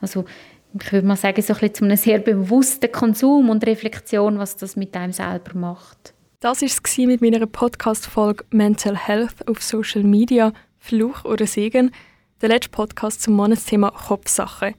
Also 0.00 0.24
ich 0.78 0.92
würde 0.92 1.06
mal 1.06 1.16
sagen, 1.16 1.42
so 1.42 1.52
ein 1.54 1.60
bisschen 1.60 1.74
zu 1.74 1.84
einem 1.84 1.96
sehr 1.96 2.18
bewussten 2.18 2.92
Konsum 2.92 3.50
und 3.50 3.66
Reflexion, 3.66 4.38
was 4.38 4.56
das 4.56 4.76
mit 4.76 4.96
einem 4.96 5.12
selber 5.12 5.58
macht. 5.58 6.14
Das 6.40 6.62
war 6.62 6.68
es 6.68 6.98
mit 6.98 7.20
meiner 7.20 7.46
Podcast-Folge 7.46 8.44
Mental 8.50 8.96
Health 8.96 9.46
auf 9.48 9.62
Social 9.62 10.04
Media, 10.04 10.52
Fluch 10.78 11.24
oder 11.24 11.46
Segen, 11.46 11.90
der 12.40 12.48
letzte 12.48 12.70
Podcast 12.70 13.22
zum 13.22 13.34
Monatsthema 13.34 13.90
Kopfsache. 13.90 14.74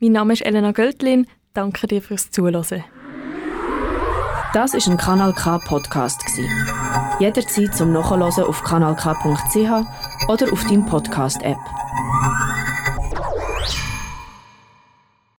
Mein 0.00 0.12
Name 0.12 0.32
ist 0.32 0.42
Elena 0.42 0.72
Göldlin. 0.72 1.26
Danke 1.52 1.86
dir 1.86 2.00
fürs 2.00 2.30
Zuhören. 2.30 2.84
Das 4.54 4.74
ist 4.74 4.88
ein 4.88 4.96
Kanal 4.96 5.32
K 5.32 5.58
Podcast 5.58 6.22
Jederzeit 7.18 7.74
zum 7.74 7.92
Nachhören 7.92 8.22
auf 8.22 8.62
kanalk.ch 8.64 10.28
oder 10.28 10.52
auf 10.52 10.64
deinem 10.64 10.86
Podcast 10.86 11.42
App. 11.42 11.58